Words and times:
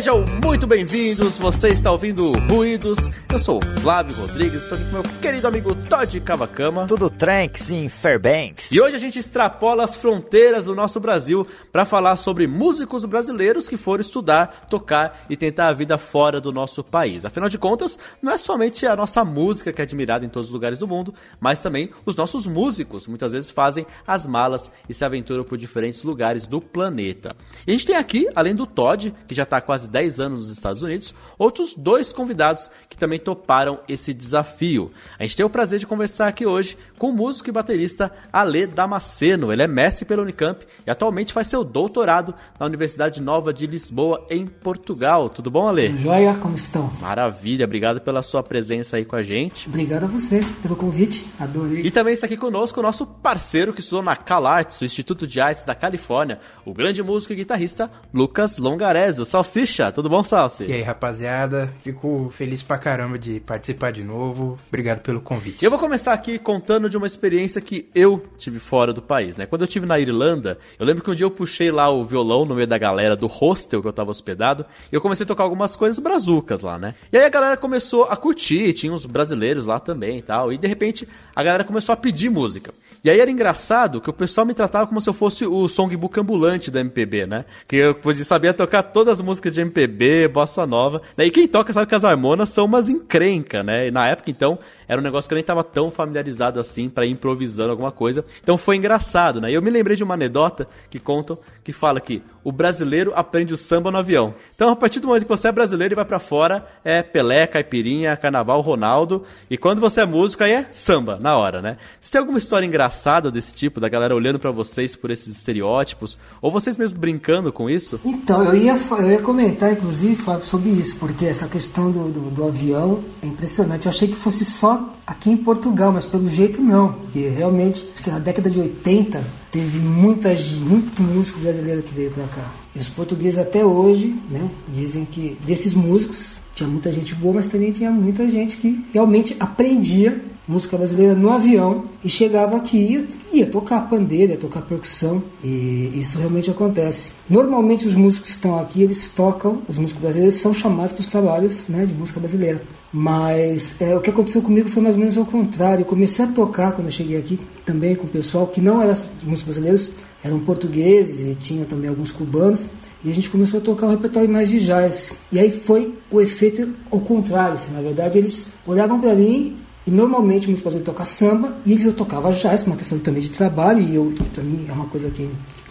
Sejam 0.00 0.24
muito 0.42 0.66
bem-vindos, 0.66 1.36
você 1.36 1.68
está 1.68 1.92
ouvindo 1.92 2.32
Ruídos. 2.48 2.96
Eu 3.32 3.38
sou 3.38 3.58
o 3.58 3.80
Flávio 3.80 4.12
Rodrigues, 4.16 4.62
estou 4.62 4.76
aqui 4.76 4.84
com 4.86 4.94
meu 4.94 5.02
querido 5.22 5.46
amigo 5.46 5.72
Todd 5.72 6.20
Cavacama. 6.20 6.88
Tudo 6.88 7.08
tranks 7.08 7.70
em 7.70 7.88
Fairbanks. 7.88 8.72
E 8.72 8.80
hoje 8.80 8.96
a 8.96 8.98
gente 8.98 9.20
extrapola 9.20 9.84
as 9.84 9.94
fronteiras 9.94 10.64
do 10.64 10.74
nosso 10.74 10.98
Brasil 10.98 11.46
para 11.70 11.84
falar 11.84 12.16
sobre 12.16 12.48
músicos 12.48 13.04
brasileiros 13.04 13.68
que 13.68 13.76
foram 13.76 14.00
estudar, 14.00 14.66
tocar 14.68 15.26
e 15.30 15.36
tentar 15.36 15.68
a 15.68 15.72
vida 15.72 15.96
fora 15.96 16.40
do 16.40 16.50
nosso 16.50 16.82
país. 16.82 17.24
Afinal 17.24 17.48
de 17.48 17.56
contas, 17.56 18.00
não 18.20 18.32
é 18.32 18.36
somente 18.36 18.84
a 18.84 18.96
nossa 18.96 19.24
música 19.24 19.72
que 19.72 19.80
é 19.80 19.84
admirada 19.84 20.26
em 20.26 20.28
todos 20.28 20.48
os 20.48 20.52
lugares 20.52 20.80
do 20.80 20.88
mundo, 20.88 21.14
mas 21.38 21.60
também 21.60 21.88
os 22.04 22.16
nossos 22.16 22.48
músicos 22.48 23.06
muitas 23.06 23.30
vezes 23.30 23.48
fazem 23.48 23.86
as 24.04 24.26
malas 24.26 24.72
e 24.88 24.92
se 24.92 25.04
aventuram 25.04 25.44
por 25.44 25.56
diferentes 25.56 26.02
lugares 26.02 26.48
do 26.48 26.60
planeta. 26.60 27.36
E 27.64 27.70
a 27.70 27.72
gente 27.72 27.86
tem 27.86 27.94
aqui, 27.94 28.28
além 28.34 28.56
do 28.56 28.66
Todd, 28.66 29.14
que 29.28 29.36
já 29.36 29.44
está 29.44 29.60
quase 29.60 29.88
10 29.88 30.18
anos 30.18 30.40
nos 30.40 30.50
Estados 30.50 30.82
Unidos, 30.82 31.14
outros 31.38 31.74
dois 31.76 32.12
convidados 32.12 32.68
que 32.88 32.98
também 32.98 33.19
toparam 33.20 33.80
esse 33.88 34.12
desafio. 34.12 34.90
A 35.18 35.22
gente 35.22 35.36
tem 35.36 35.46
o 35.46 35.50
prazer 35.50 35.78
de 35.78 35.86
conversar 35.86 36.26
aqui 36.26 36.46
hoje 36.46 36.76
com 36.98 37.10
o 37.10 37.12
músico 37.12 37.48
e 37.48 37.52
baterista 37.52 38.10
Ale 38.32 38.66
Damasceno. 38.66 39.52
Ele 39.52 39.62
é 39.62 39.68
mestre 39.68 40.04
pela 40.04 40.22
Unicamp 40.22 40.64
e 40.86 40.90
atualmente 40.90 41.32
faz 41.32 41.46
seu 41.46 41.62
doutorado 41.62 42.34
na 42.58 42.66
Universidade 42.66 43.22
Nova 43.22 43.52
de 43.52 43.66
Lisboa, 43.66 44.26
em 44.30 44.46
Portugal. 44.46 45.28
Tudo 45.28 45.50
bom, 45.50 45.68
Ale? 45.68 45.96
Joia, 45.96 46.34
como 46.34 46.54
estão? 46.54 46.90
Maravilha, 47.00 47.64
obrigado 47.64 48.00
pela 48.00 48.22
sua 48.22 48.42
presença 48.42 48.96
aí 48.96 49.04
com 49.04 49.16
a 49.16 49.22
gente. 49.22 49.68
Obrigado 49.68 50.04
a 50.04 50.08
vocês 50.08 50.50
pelo 50.62 50.74
convite, 50.74 51.26
adorei. 51.38 51.82
E 51.84 51.90
também 51.90 52.14
está 52.14 52.26
aqui 52.26 52.36
conosco 52.36 52.80
o 52.80 52.82
nosso 52.82 53.06
parceiro 53.06 53.72
que 53.72 53.80
estudou 53.80 54.02
na 54.02 54.16
CalArts, 54.16 54.80
o 54.80 54.84
Instituto 54.84 55.26
de 55.26 55.40
Artes 55.40 55.64
da 55.64 55.74
Califórnia, 55.74 56.38
o 56.64 56.72
grande 56.72 57.02
músico 57.02 57.32
e 57.32 57.36
guitarrista 57.36 57.90
Lucas 58.12 58.58
Longarese, 58.58 59.20
o 59.20 59.24
Salsicha. 59.24 59.92
Tudo 59.92 60.08
bom, 60.08 60.22
Salsi? 60.22 60.64
E 60.64 60.72
aí, 60.72 60.82
rapaziada, 60.82 61.72
fico 61.82 62.30
feliz 62.32 62.62
pra 62.62 62.78
caramba 62.78 63.09
de 63.18 63.40
participar 63.40 63.92
de 63.92 64.04
novo. 64.04 64.58
Obrigado 64.68 65.00
pelo 65.00 65.20
convite. 65.20 65.64
Eu 65.64 65.70
vou 65.70 65.78
começar 65.78 66.12
aqui 66.12 66.38
contando 66.38 66.88
de 66.88 66.96
uma 66.96 67.06
experiência 67.06 67.60
que 67.60 67.88
eu 67.94 68.24
tive 68.38 68.58
fora 68.58 68.92
do 68.92 69.02
país, 69.02 69.36
né? 69.36 69.46
Quando 69.46 69.62
eu 69.62 69.68
tive 69.68 69.86
na 69.86 69.98
Irlanda, 69.98 70.58
eu 70.78 70.86
lembro 70.86 71.02
que 71.02 71.10
um 71.10 71.14
dia 71.14 71.26
eu 71.26 71.30
puxei 71.30 71.70
lá 71.70 71.90
o 71.90 72.04
violão 72.04 72.44
no 72.44 72.54
meio 72.54 72.66
da 72.66 72.78
galera 72.78 73.16
do 73.16 73.26
hostel 73.26 73.82
que 73.82 73.88
eu 73.88 73.92
tava 73.92 74.10
hospedado, 74.10 74.64
e 74.90 74.94
eu 74.94 75.00
comecei 75.00 75.24
a 75.24 75.26
tocar 75.26 75.44
algumas 75.44 75.76
coisas 75.76 75.98
brazucas 75.98 76.62
lá, 76.62 76.78
né? 76.78 76.94
E 77.12 77.18
aí 77.18 77.24
a 77.24 77.28
galera 77.28 77.56
começou 77.56 78.04
a 78.04 78.16
curtir, 78.16 78.72
tinha 78.72 78.92
uns 78.92 79.06
brasileiros 79.06 79.66
lá 79.66 79.80
também 79.80 80.18
e 80.18 80.22
tal, 80.22 80.52
e 80.52 80.58
de 80.58 80.66
repente 80.66 81.08
a 81.34 81.42
galera 81.42 81.64
começou 81.64 81.92
a 81.92 81.96
pedir 81.96 82.30
música. 82.30 82.72
E 83.02 83.08
aí 83.08 83.18
era 83.18 83.30
engraçado 83.30 84.00
que 84.00 84.10
o 84.10 84.12
pessoal 84.12 84.46
me 84.46 84.52
tratava 84.52 84.86
como 84.86 85.00
se 85.00 85.08
eu 85.08 85.14
fosse 85.14 85.46
o 85.46 85.68
songbook 85.68 86.20
ambulante 86.20 86.70
da 86.70 86.80
MPB, 86.80 87.26
né? 87.26 87.44
Que 87.66 87.76
eu 87.76 87.94
podia 87.94 88.24
sabia 88.24 88.52
tocar 88.52 88.82
todas 88.82 89.18
as 89.18 89.24
músicas 89.24 89.54
de 89.54 89.62
MPB, 89.62 90.28
bossa 90.28 90.66
nova. 90.66 91.00
E 91.16 91.30
quem 91.30 91.48
toca 91.48 91.72
sabe 91.72 91.86
que 91.86 91.94
as 91.94 92.04
harmonas 92.04 92.50
são 92.50 92.66
umas 92.66 92.88
encrenca, 92.88 93.62
né? 93.62 93.88
E 93.88 93.90
na 93.90 94.06
época, 94.06 94.30
então, 94.30 94.58
era 94.90 95.00
um 95.00 95.04
negócio 95.04 95.28
que 95.28 95.34
eu 95.34 95.36
nem 95.36 95.44
tava 95.44 95.62
tão 95.62 95.88
familiarizado 95.88 96.58
assim 96.58 96.88
para 96.88 97.06
ir 97.06 97.12
improvisando 97.12 97.70
alguma 97.70 97.92
coisa. 97.92 98.24
Então 98.42 98.58
foi 98.58 98.74
engraçado, 98.74 99.40
né? 99.40 99.48
E 99.48 99.54
eu 99.54 99.62
me 99.62 99.70
lembrei 99.70 99.96
de 99.96 100.02
uma 100.02 100.14
anedota 100.14 100.66
que 100.90 100.98
contam 100.98 101.38
que 101.62 101.72
fala 101.72 102.00
que 102.00 102.20
o 102.42 102.50
brasileiro 102.50 103.12
aprende 103.14 103.52
o 103.52 103.56
samba 103.56 103.90
no 103.90 103.98
avião. 103.98 104.34
Então, 104.54 104.70
a 104.70 104.76
partir 104.76 105.00
do 105.00 105.06
momento 105.06 105.22
que 105.24 105.28
você 105.28 105.48
é 105.48 105.52
brasileiro 105.52 105.94
e 105.94 105.96
vai 105.96 106.04
para 106.04 106.18
fora, 106.18 106.66
é 106.84 107.02
Pelé, 107.02 107.46
Caipirinha, 107.46 108.16
Carnaval, 108.16 108.60
Ronaldo. 108.60 109.24
E 109.50 109.56
quando 109.56 109.80
você 109.80 110.00
é 110.00 110.06
músico, 110.06 110.42
aí 110.42 110.52
é 110.52 110.66
samba, 110.72 111.18
na 111.20 111.36
hora, 111.36 111.60
né? 111.60 111.76
Você 112.00 112.12
tem 112.12 112.18
alguma 112.18 112.38
história 112.38 112.66
engraçada 112.66 113.30
desse 113.30 113.54
tipo, 113.54 113.80
da 113.80 113.88
galera 113.88 114.14
olhando 114.14 114.38
para 114.38 114.50
vocês 114.50 114.96
por 114.96 115.10
esses 115.10 115.36
estereótipos? 115.36 116.18
Ou 116.40 116.50
vocês 116.50 116.76
mesmo 116.76 116.98
brincando 116.98 117.52
com 117.52 117.68
isso? 117.68 118.00
Então, 118.04 118.42
eu 118.42 118.54
ia, 118.54 118.78
eu 118.98 119.10
ia 119.10 119.20
comentar, 119.20 119.72
inclusive, 119.72 120.16
Flávio, 120.16 120.44
sobre 120.44 120.70
isso, 120.70 120.96
porque 120.96 121.26
essa 121.26 121.46
questão 121.46 121.90
do, 121.90 122.10
do, 122.10 122.30
do 122.30 122.44
avião 122.44 123.04
é 123.22 123.26
impressionante. 123.26 123.86
Eu 123.86 123.90
achei 123.90 124.08
que 124.08 124.14
fosse 124.14 124.44
só 124.44 124.79
aqui 125.06 125.30
em 125.30 125.36
Portugal, 125.36 125.92
mas 125.92 126.04
pelo 126.04 126.28
jeito 126.28 126.60
não. 126.62 126.92
Que 127.12 127.28
realmente, 127.28 127.86
acho 127.92 128.02
que 128.02 128.10
na 128.10 128.18
década 128.18 128.48
de 128.48 128.58
80 128.58 129.22
teve 129.50 129.78
muita, 129.78 130.30
muito 130.60 131.02
músico 131.02 131.40
brasileiro 131.40 131.82
que 131.82 131.94
veio 131.94 132.10
para 132.10 132.24
cá. 132.24 132.52
E 132.74 132.78
os 132.78 132.88
portugueses 132.88 133.38
até 133.38 133.64
hoje, 133.64 134.14
né, 134.30 134.48
dizem 134.68 135.04
que 135.04 135.36
desses 135.44 135.74
músicos 135.74 136.39
tinha 136.54 136.68
muita 136.68 136.90
gente 136.92 137.14
boa, 137.14 137.34
mas 137.34 137.46
também 137.46 137.70
tinha 137.70 137.90
muita 137.90 138.28
gente 138.28 138.56
que 138.56 138.84
realmente 138.92 139.36
aprendia 139.38 140.30
música 140.50 140.76
brasileira 140.76 141.14
no 141.14 141.30
avião 141.30 141.84
e 142.04 142.08
chegava 142.08 142.56
aqui 142.56 142.76
ia, 142.76 143.06
ia 143.32 143.46
tocar 143.46 143.88
pandeira, 143.88 144.32
ia 144.32 144.38
tocar 144.38 144.62
percussão 144.62 145.22
e 145.44 145.92
isso 145.94 146.18
realmente 146.18 146.50
acontece. 146.50 147.12
Normalmente 147.28 147.86
os 147.86 147.94
músicos 147.94 148.30
que 148.30 148.36
estão 148.36 148.58
aqui, 148.58 148.82
eles 148.82 149.06
tocam, 149.08 149.62
os 149.68 149.78
músicos 149.78 150.02
brasileiros 150.02 150.34
são 150.34 150.52
chamados 150.52 150.92
para 150.92 151.00
os 151.00 151.06
trabalhos 151.06 151.68
né, 151.68 151.86
de 151.86 151.94
música 151.94 152.18
brasileira. 152.18 152.62
Mas 152.92 153.80
é, 153.80 153.94
o 153.94 154.00
que 154.00 154.10
aconteceu 154.10 154.42
comigo 154.42 154.68
foi 154.68 154.82
mais 154.82 154.96
ou 154.96 155.00
menos 155.00 155.16
ao 155.16 155.24
contrário. 155.24 155.82
Eu 155.82 155.86
comecei 155.86 156.24
a 156.24 156.28
tocar 156.28 156.72
quando 156.72 156.88
eu 156.88 156.92
cheguei 156.92 157.16
aqui 157.16 157.38
também 157.64 157.94
com 157.94 158.06
o 158.06 158.10
pessoal 158.10 158.48
que 158.48 158.60
não 158.60 158.82
era 158.82 158.94
músicos 159.22 159.44
brasileiros, 159.44 159.90
eram 160.24 160.40
portugueses 160.40 161.26
e 161.26 161.34
tinha 161.36 161.64
também 161.64 161.88
alguns 161.88 162.10
cubanos. 162.10 162.66
E 163.02 163.10
a 163.10 163.14
gente 163.14 163.30
começou 163.30 163.60
a 163.60 163.62
tocar 163.62 163.86
um 163.86 163.90
repertório 163.90 164.28
mais 164.28 164.48
de 164.48 164.60
jazz. 164.60 165.12
E 165.32 165.38
aí 165.38 165.50
foi 165.50 165.94
o 166.10 166.20
efeito 166.20 166.74
ao 166.90 167.00
contrário. 167.00 167.54
Assim, 167.54 167.72
na 167.72 167.80
verdade, 167.80 168.18
eles 168.18 168.48
olhavam 168.66 169.00
para 169.00 169.14
mim 169.14 169.56
e 169.86 169.90
normalmente 169.90 170.46
o 170.46 170.50
músico 170.50 170.68
brasileiro 170.68 171.04
samba 171.04 171.56
e 171.64 171.72
eles 171.72 171.84
eu 171.84 171.92
tocava 171.94 172.30
jazz, 172.30 172.62
uma 172.66 172.76
questão 172.76 172.98
também 172.98 173.22
de 173.22 173.30
trabalho. 173.30 173.80
E 173.80 173.94
eu 173.94 174.12
também 174.34 174.66
é 174.68 174.72
uma 174.72 174.86
coisa 174.86 175.10
que 175.10 175.28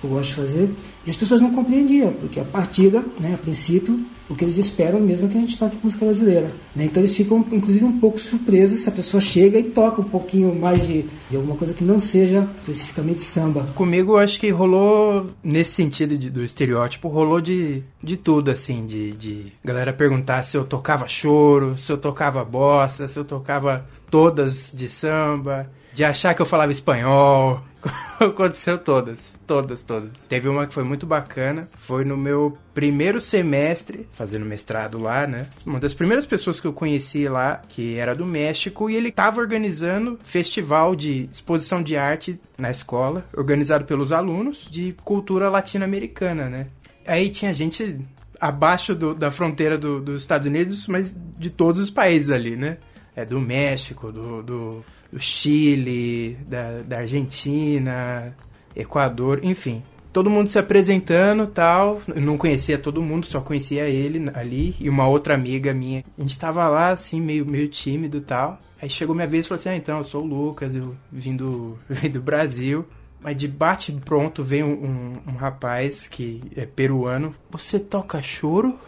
eu 0.07 0.11
gosto 0.11 0.29
de 0.29 0.35
fazer. 0.35 0.69
E 1.05 1.09
as 1.09 1.15
pessoas 1.15 1.41
não 1.41 1.51
compreendiam, 1.51 2.13
porque 2.13 2.39
a 2.39 2.45
partida, 2.45 3.03
né, 3.19 3.33
a 3.33 3.37
princípio, 3.37 3.99
o 4.29 4.35
que 4.35 4.45
eles 4.45 4.57
esperam 4.57 4.99
mesmo 4.99 5.25
é 5.25 5.29
que 5.29 5.37
a 5.37 5.41
gente 5.41 5.57
toque 5.57 5.77
música 5.83 6.05
brasileira. 6.05 6.51
Né? 6.75 6.85
Então 6.85 7.01
eles 7.01 7.15
ficam, 7.15 7.43
inclusive, 7.51 7.83
um 7.83 7.99
pouco 7.99 8.19
surpresos 8.19 8.81
se 8.81 8.89
a 8.89 8.91
pessoa 8.91 9.19
chega 9.19 9.57
e 9.57 9.63
toca 9.63 10.01
um 10.01 10.05
pouquinho 10.05 10.53
mais 10.53 10.85
de, 10.85 11.05
de 11.29 11.35
alguma 11.35 11.55
coisa 11.55 11.73
que 11.73 11.83
não 11.83 11.99
seja 11.99 12.47
especificamente 12.59 13.21
samba. 13.21 13.67
Comigo, 13.73 14.17
acho 14.17 14.39
que 14.39 14.49
rolou, 14.51 15.31
nesse 15.43 15.71
sentido 15.71 16.17
de, 16.17 16.29
do 16.29 16.43
estereótipo, 16.43 17.07
rolou 17.07 17.41
de, 17.41 17.83
de 18.03 18.17
tudo, 18.17 18.51
assim, 18.51 18.85
de, 18.85 19.11
de 19.13 19.53
galera 19.65 19.91
perguntar 19.91 20.43
se 20.43 20.55
eu 20.55 20.63
tocava 20.63 21.07
choro, 21.07 21.77
se 21.77 21.91
eu 21.91 21.97
tocava 21.97 22.45
bossa, 22.45 23.07
se 23.07 23.17
eu 23.17 23.25
tocava 23.25 23.85
todas 24.11 24.71
de 24.75 24.87
samba, 24.87 25.69
de 25.93 26.03
achar 26.03 26.33
que 26.33 26.41
eu 26.41 26.45
falava 26.45 26.71
espanhol. 26.71 27.61
Aconteceu 28.19 28.77
todas, 28.77 29.39
todas, 29.47 29.83
todas. 29.83 30.23
Teve 30.27 30.49
uma 30.49 30.67
que 30.67 30.73
foi 30.73 30.83
muito 30.83 31.05
bacana, 31.05 31.67
foi 31.77 32.03
no 32.03 32.17
meu 32.17 32.57
primeiro 32.73 33.21
semestre, 33.21 34.07
fazendo 34.11 34.45
mestrado 34.45 34.99
lá, 34.99 35.25
né? 35.25 35.47
Uma 35.65 35.79
das 35.79 35.93
primeiras 35.93 36.25
pessoas 36.25 36.59
que 36.59 36.67
eu 36.67 36.73
conheci 36.73 37.27
lá, 37.27 37.61
que 37.67 37.97
era 37.97 38.15
do 38.15 38.25
México, 38.25 38.89
e 38.89 38.95
ele 38.95 39.09
estava 39.09 39.39
organizando 39.39 40.19
festival 40.23 40.95
de 40.95 41.29
exposição 41.31 41.81
de 41.81 41.95
arte 41.95 42.39
na 42.57 42.69
escola, 42.69 43.25
organizado 43.35 43.85
pelos 43.85 44.11
alunos 44.11 44.67
de 44.69 44.95
cultura 45.03 45.49
latino-americana, 45.49 46.49
né? 46.49 46.67
Aí 47.07 47.29
tinha 47.29 47.53
gente 47.53 47.99
abaixo 48.39 48.95
do, 48.95 49.13
da 49.13 49.31
fronteira 49.31 49.77
do, 49.77 49.99
dos 49.99 50.21
Estados 50.21 50.47
Unidos, 50.47 50.87
mas 50.87 51.15
de 51.37 51.49
todos 51.49 51.81
os 51.81 51.89
países 51.89 52.29
ali, 52.29 52.55
né? 52.55 52.77
É 53.19 53.25
do 53.25 53.39
México, 53.39 54.11
do, 54.11 54.41
do 54.41 54.85
do 55.11 55.19
Chile, 55.19 56.37
da, 56.47 56.81
da 56.81 56.97
Argentina, 56.99 58.35
Equador, 58.75 59.39
enfim. 59.43 59.83
Todo 60.11 60.29
mundo 60.29 60.49
se 60.49 60.57
apresentando 60.57 61.45
tal. 61.45 62.01
Eu 62.07 62.21
não 62.21 62.37
conhecia 62.37 62.77
todo 62.77 63.01
mundo, 63.01 63.25
só 63.25 63.41
conhecia 63.41 63.87
ele 63.87 64.29
ali 64.33 64.75
e 64.79 64.89
uma 64.89 65.07
outra 65.07 65.33
amiga 65.33 65.73
minha. 65.73 66.03
A 66.17 66.21
gente 66.21 66.37
tava 66.37 66.67
lá, 66.67 66.89
assim, 66.89 67.21
meio, 67.21 67.45
meio 67.45 67.67
tímido 67.67 68.21
tal. 68.21 68.59
Aí 68.81 68.89
chegou 68.89 69.15
minha 69.15 69.27
vez 69.27 69.45
e 69.45 69.47
falou 69.47 69.59
assim: 69.59 69.69
Ah, 69.69 69.75
então, 69.75 69.97
eu 69.97 70.03
sou 70.03 70.23
o 70.23 70.27
Lucas, 70.27 70.75
eu 70.75 70.95
vim 71.11 71.35
do, 71.35 71.77
vim 71.89 72.09
do 72.09 72.21
Brasil. 72.21 72.85
Mas 73.21 73.35
de 73.35 73.49
bate 73.49 73.91
pronto 73.91 74.43
vem 74.43 74.63
um, 74.63 74.71
um, 74.71 75.31
um 75.33 75.35
rapaz 75.35 76.07
que 76.07 76.41
é 76.55 76.65
peruano. 76.65 77.35
Você 77.51 77.77
toca 77.77 78.21
choro? 78.21 78.79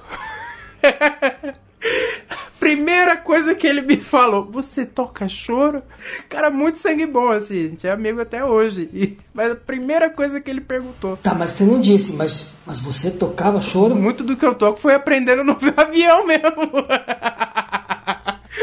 primeira 2.72 3.18
coisa 3.18 3.54
que 3.54 3.68
ele 3.68 3.82
me 3.82 3.98
falou, 3.98 4.46
você 4.50 4.86
toca 4.86 5.28
choro? 5.28 5.84
Cara, 6.30 6.50
muito 6.50 6.80
sangue 6.80 7.06
bom, 7.06 7.30
assim, 7.30 7.68
gente 7.68 7.86
é 7.86 7.92
amigo 7.92 8.22
até 8.22 8.46
hoje. 8.46 8.90
E, 8.94 9.18
mas 9.34 9.52
a 9.52 9.56
primeira 9.56 10.10
coisa 10.10 10.40
que 10.40 10.50
ele 10.50 10.62
perguntou. 10.62 11.18
Tá, 11.18 11.36
mas 11.36 11.52
você 11.52 11.66
não 11.66 11.82
disse, 11.82 12.14
mas, 12.14 12.54
mas 12.66 12.80
você 12.80 13.12
tocava 13.12 13.60
choro? 13.60 13.94
Muito 13.94 14.24
do 14.24 14.38
que 14.38 14.46
eu 14.46 14.56
toco 14.56 14.80
foi 14.80 14.94
aprendendo 14.94 15.44
no 15.44 15.58
avião 15.76 16.26
mesmo. 16.26 16.86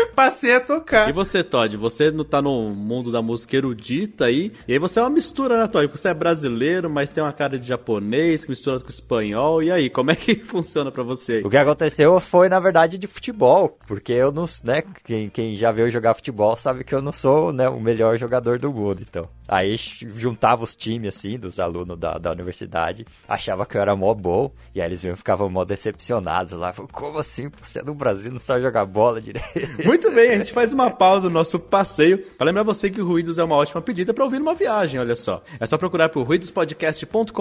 passei 0.14 0.54
a 0.54 0.60
tocar. 0.60 1.08
E 1.08 1.12
você, 1.12 1.42
Todd? 1.42 1.76
Você 1.76 2.10
não 2.10 2.24
tá 2.24 2.40
no 2.42 2.70
mundo 2.70 3.10
da 3.10 3.22
música 3.22 3.56
erudita 3.56 4.26
aí? 4.26 4.52
E 4.66 4.72
aí 4.72 4.78
você 4.78 4.98
é 4.98 5.02
uma 5.02 5.10
mistura, 5.10 5.58
né, 5.58 5.66
Todd? 5.66 5.90
Você 5.90 6.08
é 6.08 6.14
brasileiro, 6.14 6.90
mas 6.90 7.10
tem 7.10 7.22
uma 7.22 7.32
cara 7.32 7.58
de 7.58 7.66
japonês, 7.66 8.44
que 8.44 8.50
mistura 8.50 8.80
com 8.80 8.88
espanhol. 8.88 9.62
E 9.62 9.70
aí, 9.70 9.90
como 9.90 10.10
é 10.10 10.16
que 10.16 10.36
funciona 10.44 10.90
para 10.90 11.02
você? 11.02 11.40
O 11.44 11.50
que 11.50 11.56
aconteceu 11.56 12.18
foi, 12.20 12.48
na 12.48 12.60
verdade, 12.60 12.98
de 12.98 13.06
futebol. 13.06 13.78
Porque 13.86 14.12
eu 14.12 14.32
não, 14.32 14.44
né, 14.64 14.82
quem, 15.04 15.28
quem 15.28 15.54
já 15.54 15.70
veio 15.70 15.90
jogar 15.90 16.14
futebol 16.14 16.56
sabe 16.56 16.84
que 16.84 16.94
eu 16.94 17.02
não 17.02 17.12
sou, 17.12 17.52
né, 17.52 17.68
o 17.68 17.80
melhor 17.80 18.18
jogador 18.18 18.58
do 18.58 18.72
mundo, 18.72 19.04
então. 19.08 19.28
Aí 19.48 19.76
juntava 19.78 20.62
os 20.62 20.74
times, 20.74 21.16
assim, 21.16 21.38
dos 21.38 21.58
alunos 21.58 21.98
da, 21.98 22.18
da 22.18 22.30
universidade, 22.30 23.06
achava 23.26 23.64
que 23.64 23.76
eu 23.76 23.80
era 23.80 23.96
mó 23.96 24.12
bom, 24.12 24.52
e 24.74 24.80
aí 24.80 24.88
eles 24.88 25.00
ficavam 25.00 25.48
mó 25.48 25.64
decepcionados 25.64 26.52
lá. 26.52 26.72
Como 26.92 27.18
assim? 27.18 27.50
Você 27.62 27.80
é 27.80 27.82
do 27.82 27.94
Brasil, 27.94 28.30
não 28.30 28.40
sabe 28.40 28.62
jogar 28.62 28.84
bola 28.84 29.20
direito? 29.20 29.48
Muito 29.88 30.10
bem, 30.10 30.32
a 30.32 30.36
gente 30.36 30.52
faz 30.52 30.70
uma 30.70 30.90
pausa 30.90 31.28
no 31.28 31.34
nosso 31.34 31.58
passeio 31.58 32.18
para 32.18 32.44
lembrar 32.44 32.62
você 32.62 32.90
que 32.90 33.00
o 33.00 33.06
Ruídos 33.06 33.38
é 33.38 33.42
uma 33.42 33.56
ótima 33.56 33.80
pedida 33.80 34.12
para 34.12 34.22
ouvir 34.22 34.38
numa 34.38 34.54
viagem, 34.54 35.00
olha 35.00 35.16
só. 35.16 35.42
É 35.58 35.64
só 35.64 35.78
procurar 35.78 36.10
por 36.10 36.26
ruidospodcast.com.br 36.26 37.32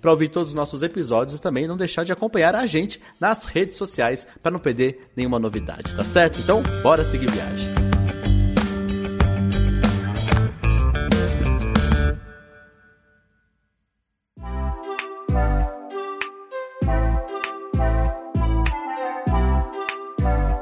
para 0.00 0.10
ouvir 0.10 0.30
todos 0.30 0.48
os 0.48 0.54
nossos 0.54 0.82
episódios 0.82 1.38
e 1.38 1.42
também 1.42 1.68
não 1.68 1.76
deixar 1.76 2.02
de 2.02 2.12
acompanhar 2.12 2.56
a 2.56 2.64
gente 2.64 2.98
nas 3.20 3.44
redes 3.44 3.76
sociais 3.76 4.26
para 4.42 4.50
não 4.50 4.58
perder 4.58 5.02
nenhuma 5.14 5.38
novidade, 5.38 5.94
tá 5.94 6.02
certo? 6.02 6.38
Então, 6.40 6.62
bora 6.82 7.04
seguir 7.04 7.30
viagem. 7.30 7.95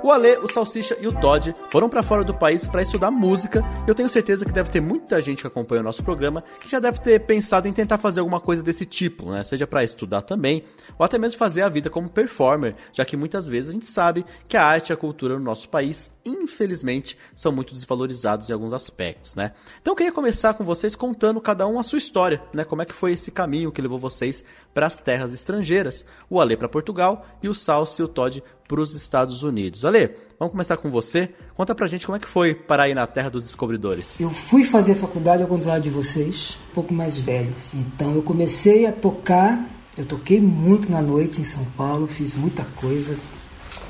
O 0.05 0.13
Ale, 0.13 0.37
o 0.37 0.47
Salsicha 0.47 0.95
e 1.01 1.09
o 1.09 1.19
Todd 1.19 1.57
foram 1.71 1.89
para 1.89 2.03
fora 2.03 2.23
do 2.23 2.35
país 2.35 2.69
para 2.69 2.83
estudar 2.83 3.11
música. 3.11 3.65
Eu 3.89 3.95
tenho 3.95 4.07
certeza 4.07 4.45
que 4.45 4.53
deve 4.53 4.69
ter 4.69 4.79
muita 4.79 5.19
gente 5.23 5.41
que 5.41 5.47
acompanha 5.47 5.81
o 5.81 5.85
nosso 5.85 6.05
programa 6.05 6.45
que 6.61 6.69
já 6.69 6.79
deve 6.79 6.99
ter 6.99 7.25
pensado 7.25 7.67
em 7.67 7.73
tentar 7.73 7.97
fazer 7.97 8.21
alguma 8.21 8.39
coisa 8.39 8.63
desse 8.63 8.85
tipo, 8.85 9.31
né? 9.31 9.43
Seja 9.43 9.67
para 9.67 9.83
estudar 9.83 10.21
também, 10.21 10.63
ou 10.99 11.07
até 11.07 11.17
mesmo 11.17 11.39
fazer 11.39 11.63
a 11.63 11.71
vida 11.71 11.89
como 11.89 12.11
performer, 12.11 12.77
já 12.93 13.03
que 13.03 13.17
muitas 13.17 13.49
vezes 13.49 13.71
a 13.71 13.73
gente 13.73 13.87
sabe 13.87 14.27
que 14.47 14.59
a 14.59 14.67
arte 14.67 14.91
e 14.91 14.93
a 14.93 14.97
cultura 14.97 15.39
no 15.39 15.41
nosso 15.43 15.71
país, 15.71 16.13
infelizmente, 16.23 17.17
são 17.35 17.51
muito 17.51 17.73
desvalorizados 17.73 18.51
em 18.51 18.53
alguns 18.53 18.75
aspectos, 18.75 19.35
né? 19.35 19.53
Então 19.81 19.93
eu 19.93 19.97
queria 19.97 20.13
começar 20.13 20.53
com 20.53 20.65
vocês 20.65 20.95
contando 20.95 21.41
cada 21.41 21.67
um 21.67 21.79
a 21.79 21.83
sua 21.83 21.97
história, 21.97 22.43
né? 22.53 22.63
Como 22.63 22.83
é 22.83 22.85
que 22.85 22.93
foi 22.93 23.13
esse 23.13 23.31
caminho 23.31 23.73
que 23.73 23.81
levou 23.81 23.99
vocês 23.99 24.45
para 24.75 24.89
as 24.89 24.99
terras 24.99 25.33
estrangeiras, 25.33 26.05
o 26.29 26.41
Ale 26.41 26.57
para 26.57 26.69
Portugal 26.69 27.25
e 27.41 27.49
o 27.49 27.55
Salsi 27.55 28.03
e 28.03 28.05
o 28.05 28.09
Todd 28.09 28.43
para 28.69 28.81
os 28.81 28.95
Estados 28.95 29.43
Unidos. 29.43 29.85
Ale, 29.85 30.11
vamos 30.39 30.53
começar 30.53 30.77
com 30.77 30.91
você. 30.91 31.31
Conta 31.55 31.75
pra 31.75 31.87
gente 31.87 32.05
como 32.05 32.17
é 32.17 32.19
que 32.19 32.27
foi 32.27 32.55
parar 32.55 32.85
aí 32.85 32.95
na 32.95 33.07
terra 33.07 33.31
dos 33.31 33.45
descobridores. 33.45 34.19
Eu 34.21 34.31
fui 34.31 34.65
fazer 34.65 34.97
faculdade 34.97 35.43
ao 35.43 35.49
contrário 35.49 35.83
de 35.83 35.91
vocês, 35.91 36.59
um 36.71 36.75
pouco 36.75 36.93
mais 36.93 37.17
velhos. 37.17 37.73
Então 37.73 38.15
eu 38.15 38.23
comecei 38.23 38.85
a 38.85 38.93
tocar, 38.93 39.65
eu 39.97 40.05
toquei 40.05 40.41
muito 40.41 40.91
na 40.91 41.01
noite 41.01 41.41
em 41.41 41.45
São 41.45 41.65
Paulo, 41.77 42.07
fiz 42.09 42.35
muita 42.35 42.65
coisa. 42.77 43.17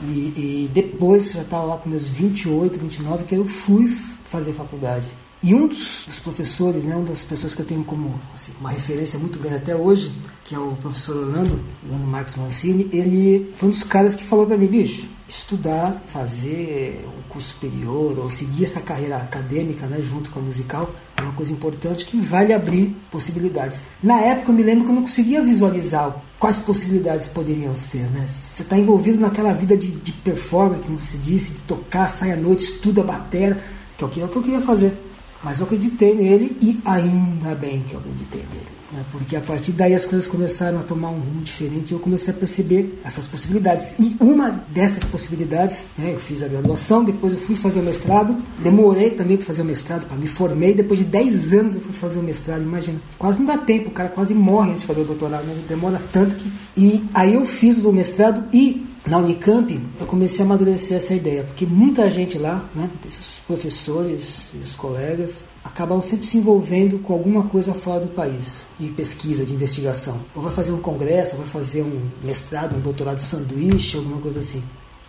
E, 0.03 0.67
e 0.67 0.71
depois, 0.73 1.33
já 1.33 1.43
estava 1.43 1.65
lá 1.65 1.79
com 1.79 1.89
meus 1.89 2.09
28, 2.09 2.79
29, 2.79 3.25
que 3.25 3.35
eu 3.35 3.47
fui 3.47 3.87
fazer 4.25 4.53
faculdade. 4.53 5.07
E 5.47 5.55
um 5.55 5.67
dos, 5.67 6.05
dos, 6.07 6.21
professores, 6.21 6.85
né, 6.85 6.97
uma 6.97 7.05
das 7.05 7.23
pessoas 7.23 7.55
que 7.55 7.61
eu 7.61 7.67
tenho 7.67 7.85
como 7.85 8.19
assim, 8.33 8.51
uma 8.59 8.71
referência 8.71 9.19
muito 9.19 9.39
grande 9.39 9.57
até 9.57 9.77
hoje, 9.77 10.11
que 10.43 10.55
é 10.55 10.59
o 10.59 10.73
professor 10.81 11.17
Orlando, 11.19 11.61
Orlando 11.85 12.07
Marcos 12.07 12.37
Mancini, 12.37 12.89
ele 12.91 13.53
foi 13.55 13.69
um 13.69 13.71
dos 13.71 13.85
caras 13.85 14.15
que 14.15 14.25
falou 14.25 14.47
para 14.47 14.57
mim, 14.57 14.67
bicho, 14.67 15.07
estudar, 15.29 16.03
fazer 16.07 17.07
um 17.07 17.29
curso 17.29 17.51
superior 17.51 18.19
ou 18.19 18.31
seguir 18.31 18.65
essa 18.65 18.81
carreira 18.81 19.19
acadêmica 19.19 19.87
né, 19.87 20.01
junto 20.01 20.31
com 20.31 20.41
a 20.41 20.43
musical 20.43 20.91
é 21.15 21.21
uma 21.21 21.35
coisa 21.35 21.53
importante 21.53 22.07
que 22.07 22.17
vai 22.17 22.47
lhe 22.47 22.55
abrir 22.55 22.97
possibilidades. 23.11 23.83
Na 24.03 24.23
época 24.23 24.51
eu 24.51 24.55
me 24.55 24.63
lembro 24.63 24.85
que 24.87 24.91
eu 24.93 24.95
não 24.95 25.03
conseguia 25.03 25.43
visualizar 25.43 26.23
quais 26.39 26.59
possibilidades 26.59 27.29
poderiam 27.29 27.75
ser. 27.75 28.11
Né? 28.11 28.27
Você 28.27 28.63
está 28.63 28.79
envolvido 28.79 29.21
naquela 29.21 29.53
vida 29.53 29.77
de, 29.77 29.91
de 29.91 30.13
performance, 30.13 30.85
como 30.85 30.99
você 30.99 31.19
disse, 31.19 31.53
de 31.53 31.61
tocar, 31.61 32.09
sai 32.09 32.33
à 32.33 32.37
noite, 32.37 32.65
estuda 32.65 33.03
a 33.03 33.05
bateria, 33.05 33.63
que 33.99 34.07
é 34.07 34.09
que, 34.09 34.21
é 34.23 34.25
o 34.25 34.29
que 34.29 34.37
eu 34.37 34.43
queria 34.43 34.63
fazer. 34.63 34.99
Mas 35.45 35.61
eu 35.61 35.67
acreditei 35.67 36.15
nele 36.15 36.57
e 36.61 36.81
ainda 36.85 37.55
bem 37.55 37.83
que 37.83 37.95
eu 37.95 38.01
acreditei 38.01 38.41
nele. 38.51 38.75
Né? 38.95 39.05
Porque 39.11 39.37
a 39.37 39.41
partir 39.41 39.73
daí 39.73 39.93
as 39.93 40.05
coisas 40.05 40.27
começaram 40.27 40.79
a 40.79 40.83
tomar 40.83 41.11
um 41.11 41.19
rumo 41.19 41.43
diferente 41.43 41.91
e 41.91 41.95
eu 41.95 41.99
comecei 41.99 42.33
a 42.33 42.37
perceber 42.37 42.99
essas 43.05 43.27
possibilidades. 43.27 43.95
E 43.99 44.17
uma 44.21 44.51
dessas 44.51 45.05
possibilidades, 45.05 45.87
né, 45.99 46.13
eu 46.15 46.21
fiz 46.21 46.43
a 46.43 46.49
graduação, 46.49 47.05
depois 47.05 47.33
eu 47.33 47.39
fui 47.39 47.57
fazer 47.57 47.81
o 47.81 47.83
mestrado, 47.83 48.37
demorei 48.61 49.11
também 49.11 49.37
para 49.37 49.47
fazer 49.47 49.63
o 49.63 49.65
mestrado, 49.65 50.07
para 50.07 50.17
me 50.17 50.27
formei, 50.27 50.75
depois 50.75 50.99
de 50.99 51.05
10 51.05 51.53
anos 51.53 51.75
eu 51.75 51.81
fui 51.81 51.93
fazer 51.93 52.19
o 52.19 52.23
mestrado, 52.23 52.63
imagina. 52.63 53.01
Quase 53.19 53.39
não 53.39 53.47
dá 53.47 53.59
tempo, 53.59 53.91
o 53.91 53.93
cara 53.93 54.09
quase 54.09 54.33
morre 54.33 54.71
antes 54.71 54.83
de 54.83 54.87
fazer 54.87 55.01
o 55.01 55.05
doutorado, 55.05 55.45
né? 55.45 55.57
demora 55.69 56.01
tanto 56.13 56.37
que. 56.37 56.51
E 56.77 57.05
aí 57.13 57.35
eu 57.35 57.45
fiz 57.45 57.85
o 57.85 57.93
mestrado 57.93 58.45
e 58.53 58.87
na 59.07 59.19
Unicamp, 59.19 59.79
eu 60.01 60.07
comecei 60.07 60.41
a 60.43 60.47
amadurecer 60.47 60.97
essa 60.97 61.15
ideia, 61.15 61.45
porque 61.45 61.67
muita 61.67 62.11
gente 62.11 62.39
lá, 62.39 62.67
né, 62.75 62.91
esses 63.07 63.43
professores 63.47 64.49
e 64.55 64.57
os 64.57 64.75
colegas, 64.75 65.45
acabam 65.63 66.01
sempre 66.01 66.27
se 66.27 66.39
envolvendo 66.39 66.99
com 67.01 67.13
alguma 67.13 67.43
coisa 67.43 67.75
fora 67.75 68.01
do 68.01 68.09
país, 68.09 68.65
de 68.81 68.89
pesquisa, 68.89 69.45
de 69.45 69.53
investigação. 69.53 70.21
Ou 70.35 70.41
vai 70.41 70.51
fazer 70.51 70.73
um 70.73 70.81
congresso, 70.81 71.37
ou 71.37 71.43
vai 71.43 71.51
fazer 71.51 71.83
um 71.83 72.01
mestrado, 72.23 72.77
um 72.77 72.81
doutorado 72.81 73.17
de 73.17 73.23
sanduíche, 73.23 73.99
alguma 73.99 74.23
coisa 74.23 74.41
assim. 74.41 74.63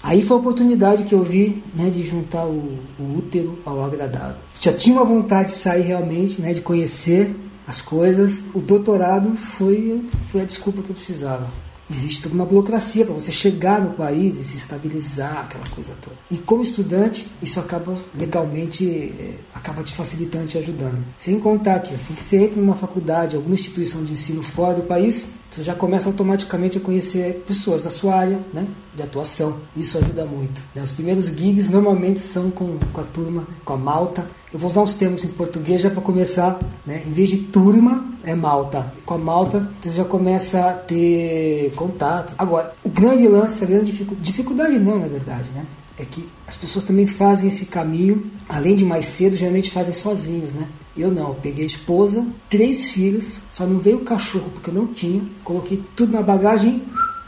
Aí 0.03 0.21
foi 0.21 0.35
a 0.35 0.39
oportunidade 0.41 1.05
que 1.05 1.15
eu 1.15 1.23
vi 1.23 1.63
né, 1.73 1.89
de 1.89 2.03
juntar 2.03 2.45
o, 2.45 2.77
o 2.99 3.17
útero 3.17 3.57
ao 3.65 3.81
agradável. 3.81 4.35
Já 4.59 4.73
tinha 4.73 4.93
uma 4.93 5.05
vontade 5.05 5.49
de 5.49 5.55
sair 5.55 5.83
realmente, 5.83 6.41
né, 6.41 6.51
de 6.51 6.59
conhecer 6.59 7.33
as 7.65 7.81
coisas. 7.81 8.41
O 8.53 8.59
doutorado 8.59 9.35
foi, 9.35 10.03
foi 10.27 10.41
a 10.41 10.45
desculpa 10.45 10.81
que 10.81 10.89
eu 10.89 10.95
precisava 10.95 11.49
existe 11.89 12.21
toda 12.21 12.35
uma 12.35 12.45
burocracia 12.45 13.05
para 13.05 13.13
você 13.13 13.31
chegar 13.31 13.81
no 13.81 13.91
país 13.93 14.39
e 14.39 14.43
se 14.43 14.57
estabilizar, 14.57 15.45
aquela 15.45 15.63
coisa 15.73 15.93
toda. 16.01 16.15
E 16.31 16.37
como 16.37 16.61
estudante, 16.61 17.27
isso 17.41 17.59
acaba 17.59 17.95
legalmente, 18.17 19.13
é, 19.19 19.35
acaba 19.53 19.83
te 19.83 19.93
facilitando, 19.93 20.47
te 20.47 20.57
ajudando. 20.57 21.03
Sem 21.17 21.39
contar 21.39 21.79
que 21.79 21.93
assim 21.93 22.13
que 22.13 22.23
você 22.23 22.37
entra 22.37 22.59
numa 22.59 22.75
faculdade, 22.75 23.35
alguma 23.35 23.53
instituição 23.53 24.03
de 24.03 24.13
ensino 24.13 24.41
fora 24.41 24.75
do 24.75 24.83
país, 24.83 25.29
você 25.49 25.63
já 25.63 25.73
começa 25.73 26.07
automaticamente 26.07 26.77
a 26.77 26.81
conhecer 26.81 27.43
pessoas 27.47 27.83
da 27.83 27.89
sua 27.89 28.15
área 28.15 28.39
né, 28.53 28.67
de 28.93 29.01
atuação. 29.01 29.59
Isso 29.75 29.97
ajuda 29.97 30.25
muito. 30.25 30.61
Né? 30.73 30.81
Os 30.83 30.91
primeiros 30.91 31.27
gigs 31.27 31.71
normalmente 31.71 32.19
são 32.19 32.51
com, 32.51 32.77
com 32.91 33.01
a 33.01 33.03
turma, 33.03 33.47
com 33.63 33.73
a 33.73 33.77
malta. 33.77 34.27
Eu 34.51 34.59
vou 34.59 34.69
usar 34.69 34.81
uns 34.81 34.93
termos 34.93 35.23
em 35.23 35.29
português 35.29 35.81
já 35.81 35.89
para 35.89 36.01
começar. 36.01 36.59
Né? 36.85 37.03
Em 37.05 37.11
vez 37.11 37.29
de 37.29 37.37
turma, 37.37 38.05
é 38.23 38.35
malta. 38.35 38.91
Com 39.05 39.13
a 39.13 39.17
malta, 39.17 39.69
você 39.81 39.91
já 39.91 40.03
começa 40.03 40.69
a 40.69 40.73
ter 40.73 41.71
contato. 41.75 42.33
Agora, 42.37 42.73
o 42.83 42.89
grande 42.89 43.27
lance, 43.27 43.63
a 43.63 43.67
grande 43.67 43.91
dificuldade 43.91 44.77
não, 44.79 44.99
na 44.99 45.07
verdade, 45.07 45.49
né? 45.51 45.65
É 45.97 46.05
que 46.05 46.27
as 46.47 46.55
pessoas 46.55 46.85
também 46.85 47.07
fazem 47.07 47.47
esse 47.47 47.67
caminho, 47.67 48.29
além 48.49 48.75
de 48.75 48.83
mais 48.83 49.05
cedo, 49.05 49.35
geralmente 49.35 49.71
fazem 49.71 49.93
sozinhos, 49.93 50.55
né? 50.55 50.67
Eu 50.97 51.11
não, 51.11 51.35
peguei 51.35 51.65
esposa, 51.65 52.25
três 52.49 52.91
filhos, 52.91 53.41
só 53.51 53.65
não 53.65 53.79
veio 53.79 53.97
o 53.97 54.05
cachorro 54.05 54.49
porque 54.53 54.69
eu 54.69 54.73
não 54.73 54.87
tinha, 54.87 55.21
coloquei 55.43 55.83
tudo 55.95 56.13
na 56.13 56.21
bagagem 56.21 56.83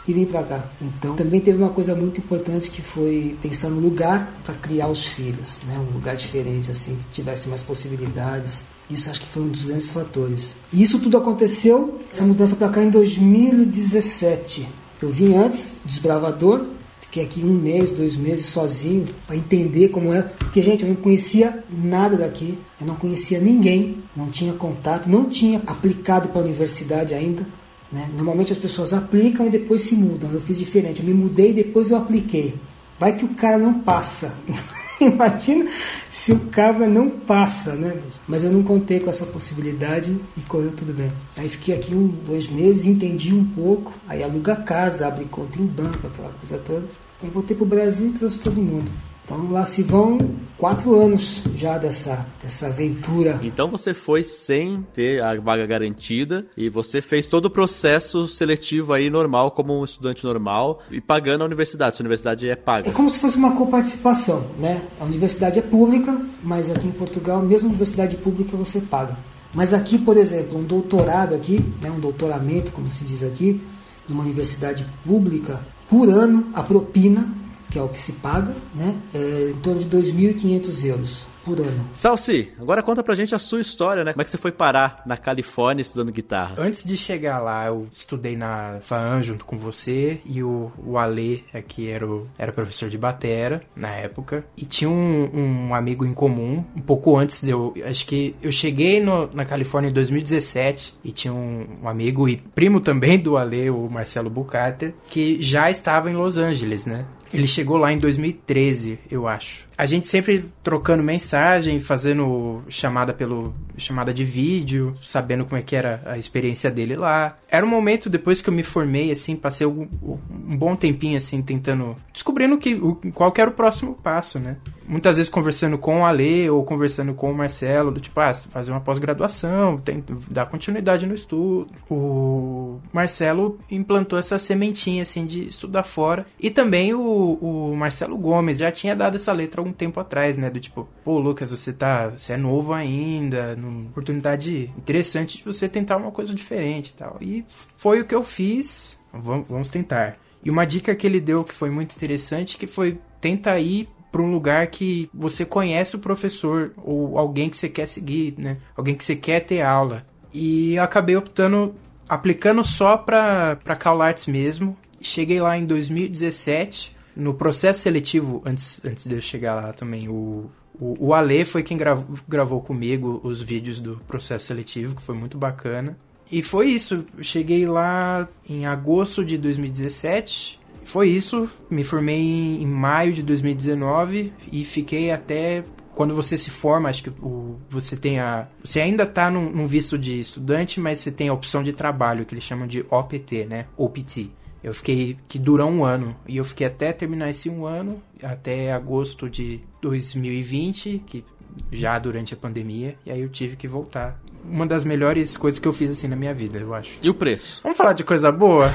e 0.07 0.13
vim 0.13 0.25
para 0.25 0.43
cá. 0.43 0.65
Então 0.81 1.15
também 1.15 1.41
teve 1.41 1.57
uma 1.57 1.69
coisa 1.69 1.93
muito 1.93 2.19
importante 2.19 2.71
que 2.71 2.81
foi 2.81 3.37
pensar 3.41 3.69
no 3.69 3.79
lugar 3.79 4.31
para 4.43 4.55
criar 4.55 4.87
os 4.87 5.05
filhos, 5.05 5.59
né? 5.67 5.77
Um 5.77 5.93
lugar 5.93 6.15
diferente 6.15 6.71
assim, 6.71 6.95
que 6.95 7.15
tivesse 7.15 7.49
mais 7.49 7.61
possibilidades. 7.61 8.63
Isso 8.89 9.09
acho 9.09 9.19
que 9.19 9.27
foi 9.27 9.43
um 9.43 9.49
dos 9.49 9.65
grandes 9.65 9.89
fatores. 9.89 10.55
E 10.71 10.81
isso 10.81 10.97
tudo 10.99 11.17
aconteceu, 11.17 11.99
essa 12.09 12.23
mudança 12.23 12.55
para 12.55 12.69
cá 12.69 12.81
em 12.81 12.89
2017. 12.89 14.67
Eu 15.01 15.09
vim 15.09 15.35
antes, 15.35 15.75
desbravador, 15.83 16.65
Fiquei 17.07 17.23
aqui 17.23 17.43
um 17.43 17.53
mês, 17.53 17.93
dois 17.93 18.17
meses 18.17 18.47
sozinho 18.47 19.05
para 19.25 19.35
entender 19.35 19.89
como 19.89 20.13
é. 20.13 20.21
Porque, 20.21 20.61
gente, 20.61 20.83
eu 20.83 20.89
não 20.89 20.97
conhecia 20.97 21.63
nada 21.69 22.17
daqui, 22.17 22.59
eu 22.79 22.85
não 22.85 22.95
conhecia 22.95 23.39
ninguém, 23.39 24.03
não 24.13 24.29
tinha 24.29 24.51
contato, 24.53 25.09
não 25.09 25.25
tinha 25.25 25.61
aplicado 25.65 26.27
para 26.27 26.41
a 26.41 26.43
universidade 26.43 27.13
ainda. 27.13 27.47
Né? 27.89 28.09
Normalmente 28.13 28.51
as 28.51 28.57
pessoas 28.57 28.91
aplicam 28.93 29.47
e 29.47 29.49
depois 29.49 29.83
se 29.83 29.95
mudam. 29.95 30.29
Eu 30.31 30.41
fiz 30.41 30.57
diferente, 30.57 30.99
eu 30.99 31.05
me 31.05 31.13
mudei 31.13 31.51
e 31.51 31.53
depois 31.53 31.91
eu 31.91 31.97
apliquei. 31.97 32.55
Vai 32.99 33.15
que 33.15 33.23
o 33.23 33.29
cara 33.29 33.57
não 33.57 33.79
passa. 33.79 34.35
Imagina 35.01 35.69
se 36.09 36.31
o 36.31 36.39
cara 36.47 36.87
não 36.87 37.09
passa, 37.09 37.73
né? 37.73 37.99
Mas 38.27 38.43
eu 38.43 38.51
não 38.51 38.63
contei 38.63 38.99
com 38.99 39.09
essa 39.09 39.25
possibilidade 39.25 40.19
e 40.35 40.41
correu 40.41 40.71
tudo 40.71 40.93
bem. 40.93 41.11
Aí 41.35 41.47
fiquei 41.47 41.75
aqui 41.75 41.93
um, 41.93 42.07
dois 42.07 42.49
meses, 42.49 42.85
entendi 42.85 43.33
um 43.33 43.45
pouco, 43.45 43.93
aí 44.07 44.23
aluga 44.23 44.55
casa, 44.55 45.07
abre 45.07 45.25
conta 45.25 45.61
em 45.61 45.65
banco, 45.65 46.07
aquela 46.07 46.29
coisa 46.29 46.57
toda. 46.57 46.85
Aí 47.21 47.29
voltei 47.29 47.55
pro 47.55 47.65
Brasil 47.65 48.07
e 48.07 48.13
trouxe 48.13 48.39
todo 48.39 48.61
mundo. 48.61 48.91
Então 49.27 49.51
lá 49.51 49.65
se 49.65 49.83
vão 49.83 50.17
quatro 50.57 50.97
anos 50.97 51.43
já 51.53 51.77
dessa, 51.77 52.25
dessa 52.41 52.67
aventura. 52.67 53.37
Então 53.43 53.69
você 53.69 53.93
foi 53.93 54.23
sem 54.23 54.87
ter 54.93 55.21
a 55.21 55.37
vaga 55.37 55.67
garantida 55.67 56.45
e 56.55 56.69
você 56.69 57.01
fez 57.01 57.27
todo 57.27 57.47
o 57.47 57.49
processo 57.49 58.25
seletivo 58.25 58.93
aí 58.93 59.09
normal, 59.09 59.51
como 59.51 59.77
um 59.77 59.83
estudante 59.83 60.23
normal, 60.23 60.81
e 60.89 61.01
pagando 61.01 61.41
a 61.41 61.45
universidade. 61.45 61.97
Sua 61.97 62.03
universidade 62.03 62.47
é 62.47 62.55
paga. 62.55 62.87
É 62.87 62.93
como 62.93 63.09
se 63.09 63.19
fosse 63.19 63.35
uma 63.35 63.51
coparticipação, 63.51 64.47
né? 64.57 64.81
A 64.97 65.03
universidade 65.03 65.59
é 65.59 65.61
pública, 65.61 66.17
mas 66.41 66.69
aqui 66.69 66.87
em 66.87 66.91
Portugal, 66.91 67.41
mesmo 67.41 67.67
universidade 67.67 68.15
pública, 68.15 68.55
você 68.55 68.79
paga. 68.79 69.17
Mas 69.53 69.73
aqui, 69.73 69.97
por 69.97 70.15
exemplo, 70.15 70.57
um 70.57 70.63
doutorado 70.63 71.35
aqui, 71.35 71.59
né, 71.81 71.91
um 71.91 71.99
doutoramento, 71.99 72.71
como 72.71 72.89
se 72.89 73.03
diz 73.03 73.23
aqui, 73.23 73.61
numa 74.07 74.23
universidade 74.23 74.87
pública, 75.05 75.59
por 75.89 76.07
ano 76.07 76.47
a 76.53 76.63
propina 76.63 77.35
que 77.69 77.77
é 77.77 77.81
o 77.81 77.89
que 77.89 77.99
se 77.99 78.13
paga, 78.13 78.53
né? 78.73 78.95
É 79.13 79.51
em 79.51 79.59
torno 79.61 79.79
de 79.79 79.87
2.500 79.87 80.85
euros 80.85 81.27
por 81.47 81.59
ano. 81.61 81.89
Salsi, 81.93 82.51
agora 82.59 82.83
conta 82.83 83.01
pra 83.01 83.15
gente 83.15 83.33
a 83.33 83.39
sua 83.39 83.61
história, 83.61 84.03
né? 84.03 84.11
Como 84.11 84.21
é 84.21 84.25
que 84.25 84.29
você 84.29 84.37
foi 84.37 84.51
parar 84.51 85.01
na 85.05 85.15
Califórnia 85.15 85.81
estudando 85.81 86.11
guitarra? 86.11 86.55
Antes 86.57 86.83
de 86.83 86.97
chegar 86.97 87.39
lá, 87.39 87.67
eu 87.67 87.87
estudei 87.89 88.35
na 88.35 88.79
FAAN 88.81 89.23
junto 89.23 89.45
com 89.45 89.57
você 89.57 90.19
e 90.25 90.43
o, 90.43 90.69
o 90.77 90.97
Ale 90.97 91.45
aqui 91.53 91.89
era, 91.89 92.05
o, 92.05 92.27
era 92.37 92.51
professor 92.51 92.89
de 92.89 92.97
batera 92.97 93.61
na 93.73 93.89
época. 93.95 94.43
E 94.57 94.65
tinha 94.65 94.89
um, 94.89 95.29
um 95.69 95.73
amigo 95.73 96.05
em 96.05 96.13
comum, 96.13 96.65
um 96.75 96.81
pouco 96.81 97.17
antes 97.17 97.41
de 97.41 97.51
eu... 97.51 97.73
Acho 97.85 98.05
que 98.05 98.35
eu 98.41 98.51
cheguei 98.51 98.99
no, 98.99 99.29
na 99.33 99.45
Califórnia 99.45 99.89
em 99.89 99.93
2017 99.93 100.95
e 101.01 101.13
tinha 101.13 101.33
um, 101.33 101.65
um 101.81 101.87
amigo 101.87 102.27
e 102.27 102.35
primo 102.35 102.81
também 102.81 103.17
do 103.17 103.37
Ale, 103.37 103.69
o 103.69 103.87
Marcelo 103.89 104.29
Bucarter, 104.29 104.93
que 105.09 105.41
já 105.41 105.71
estava 105.71 106.11
em 106.11 106.13
Los 106.13 106.37
Angeles, 106.37 106.85
né? 106.85 107.05
Ele 107.33 107.47
chegou 107.47 107.77
lá 107.77 107.91
em 107.91 107.97
2013, 107.97 108.99
eu 109.09 109.27
acho. 109.27 109.67
A 109.77 109.85
gente 109.85 110.07
sempre 110.07 110.45
trocando 110.67 111.01
mensagem, 111.01 111.79
fazendo 111.79 112.61
chamada 112.67 113.13
pelo 113.13 113.55
chamada 113.77 114.13
de 114.13 114.25
vídeo, 114.25 114.97
sabendo 115.01 115.45
como 115.45 115.57
é 115.57 115.61
que 115.61 115.77
era 115.77 116.01
a 116.05 116.17
experiência 116.17 116.69
dele 116.69 116.93
lá. 116.93 117.37
Era 117.49 117.65
um 117.65 117.69
momento 117.69 118.09
depois 118.09 118.41
que 118.41 118.49
eu 118.49 118.53
me 118.53 118.63
formei 118.63 119.09
assim, 119.09 119.37
passei 119.37 119.65
um, 119.65 119.87
um 120.03 120.57
bom 120.57 120.75
tempinho 120.75 121.15
assim 121.15 121.41
tentando 121.41 121.95
descobrindo 122.11 122.57
que 122.57 122.73
o, 122.75 122.95
qual 123.13 123.31
que 123.31 123.39
era 123.39 123.49
o 123.49 123.53
próximo 123.53 123.93
passo, 123.93 124.39
né? 124.39 124.57
Muitas 124.87 125.17
vezes 125.17 125.29
conversando 125.29 125.77
com 125.77 126.01
o 126.01 126.05
Ale 126.05 126.49
ou 126.49 126.63
conversando 126.63 127.13
com 127.13 127.29
o 127.29 127.35
Marcelo, 127.35 127.91
do 127.91 127.99
tipo, 127.99 128.17
ah, 128.19 128.33
fazer 128.33 128.71
uma 128.71 128.79
pós-graduação, 128.79 129.81
dar 130.29 130.45
continuidade 130.45 131.05
no 131.05 131.13
estudo. 131.13 131.69
O 131.89 132.79
Marcelo 132.93 133.59
implantou 133.69 134.17
essa 134.17 134.39
sementinha 134.39 135.03
assim 135.03 135.25
de 135.25 135.45
estudar 135.45 135.83
fora 135.83 136.25
e 136.39 136.49
também 136.49 136.93
o, 136.93 137.01
o 137.01 137.75
Marcelo 137.75 138.17
Gomes 138.17 138.57
já 138.57 138.71
tinha 138.71 138.95
dado 138.95 139.15
essa 139.15 139.33
letra 139.33 139.59
algum 139.59 139.73
tempo 139.73 139.99
atrás, 139.99 140.37
né? 140.37 140.49
Do 140.57 140.59
tipo, 140.59 140.89
pô, 141.03 141.19
Lucas, 141.19 141.51
você 141.51 141.71
tá. 141.71 142.09
Você 142.09 142.33
é 142.33 142.37
novo 142.37 142.73
ainda, 142.73 143.55
numa 143.55 143.89
oportunidade 143.89 144.73
interessante 144.75 145.37
de 145.37 145.43
você 145.43 145.69
tentar 145.69 145.97
uma 145.97 146.11
coisa 146.11 146.33
diferente 146.33 146.89
e 146.89 146.93
tal. 146.93 147.17
E 147.21 147.45
foi 147.77 148.01
o 148.01 148.05
que 148.05 148.15
eu 148.15 148.23
fiz. 148.23 148.99
Vamos, 149.13 149.69
tentar. 149.69 150.17
E 150.43 150.49
uma 150.49 150.65
dica 150.65 150.95
que 150.95 151.05
ele 151.05 151.19
deu 151.19 151.43
que 151.43 151.53
foi 151.53 151.69
muito 151.69 151.95
interessante, 151.95 152.57
que 152.57 152.65
foi 152.65 152.99
tenta 153.21 153.57
ir 153.59 153.87
para 154.11 154.21
um 154.21 154.31
lugar 154.31 154.65
que 154.67 155.07
você 155.13 155.45
conhece 155.45 155.95
o 155.95 155.99
professor 155.99 156.73
ou 156.77 157.19
alguém 157.19 157.49
que 157.49 157.57
você 157.57 157.69
quer 157.69 157.87
seguir, 157.87 158.33
né? 158.37 158.57
Alguém 158.75 158.95
que 158.95 159.03
você 159.03 159.15
quer 159.15 159.41
ter 159.41 159.61
aula. 159.61 160.05
E 160.33 160.77
acabei 160.79 161.15
optando 161.15 161.75
aplicando 162.09 162.63
só 162.63 162.97
para 162.97 163.57
para 163.57 163.75
Call 163.75 164.01
Arts 164.01 164.25
mesmo. 164.25 164.75
Cheguei 165.01 165.39
lá 165.39 165.55
em 165.55 165.67
2017 165.67 166.96
no 167.17 167.33
processo 167.33 167.81
seletivo, 167.81 168.41
antes, 168.45 168.83
antes 168.85 169.05
de 169.05 169.15
eu 169.15 169.21
chegar 169.21 169.55
lá 169.55 169.73
também, 169.73 170.07
o, 170.07 170.49
o, 170.79 171.07
o 171.07 171.13
Ale 171.13 171.43
foi 171.43 171.63
quem 171.63 171.77
gravou, 171.77 172.05
gravou 172.27 172.61
comigo 172.61 173.19
os 173.23 173.41
vídeos 173.41 173.79
do 173.79 173.97
processo 174.07 174.45
seletivo, 174.45 174.95
que 174.95 175.01
foi 175.01 175.15
muito 175.15 175.37
bacana. 175.37 175.97
E 176.31 176.41
foi 176.41 176.67
isso. 176.67 177.05
cheguei 177.21 177.65
lá 177.65 178.27
em 178.47 178.65
agosto 178.65 179.23
de 179.23 179.37
2017. 179.37 180.59
Foi 180.83 181.09
isso. 181.09 181.49
Me 181.69 181.83
formei 181.83 182.19
em, 182.19 182.61
em 182.61 182.67
maio 182.67 183.13
de 183.13 183.23
2019 183.23 184.31
e 184.51 184.63
fiquei 184.63 185.11
até 185.11 185.63
quando 185.97 186.13
você 186.13 186.37
se 186.37 186.51
forma, 186.51 186.89
acho 186.89 187.05
que 187.05 187.09
o, 187.09 187.57
você 187.67 187.97
tem 187.97 188.19
a. 188.19 188.47
Você 188.63 188.79
ainda 188.79 189.01
está 189.01 189.31
num, 189.31 189.49
num, 189.49 189.65
visto 189.65 189.97
de 189.97 190.19
estudante, 190.19 190.79
mas 190.79 190.99
você 190.99 191.11
tem 191.11 191.27
a 191.27 191.33
opção 191.33 191.63
de 191.63 191.73
trabalho, 191.73 192.23
que 192.23 192.35
eles 192.35 192.43
chamam 192.43 192.67
de 192.67 192.85
OPT, 192.87 193.45
né? 193.45 193.65
OPT. 193.75 194.29
Eu 194.63 194.73
fiquei 194.73 195.17
que 195.27 195.37
dura 195.37 195.65
um 195.65 195.83
ano 195.85 196.15
e 196.27 196.37
eu 196.37 196.45
fiquei 196.45 196.67
até 196.67 196.91
terminar 196.91 197.29
esse 197.29 197.49
um 197.49 197.65
ano, 197.65 198.01
até 198.21 198.71
agosto 198.71 199.29
de 199.29 199.61
2020, 199.81 201.03
que 201.05 201.23
já 201.71 201.97
durante 201.99 202.33
a 202.33 202.37
pandemia, 202.37 202.95
e 203.05 203.11
aí 203.11 203.21
eu 203.21 203.29
tive 203.29 203.55
que 203.55 203.67
voltar. 203.67 204.19
Uma 204.43 204.65
das 204.65 204.83
melhores 204.83 205.35
coisas 205.35 205.59
que 205.59 205.67
eu 205.67 205.73
fiz 205.73 205.91
assim 205.91 206.07
na 206.07 206.15
minha 206.15 206.33
vida, 206.33 206.57
eu 206.59 206.73
acho. 206.73 206.99
E 207.01 207.09
o 207.09 207.13
preço? 207.13 207.59
Vamos 207.63 207.77
falar 207.77 207.93
de 207.93 208.03
coisa 208.03 208.31
boa? 208.31 208.71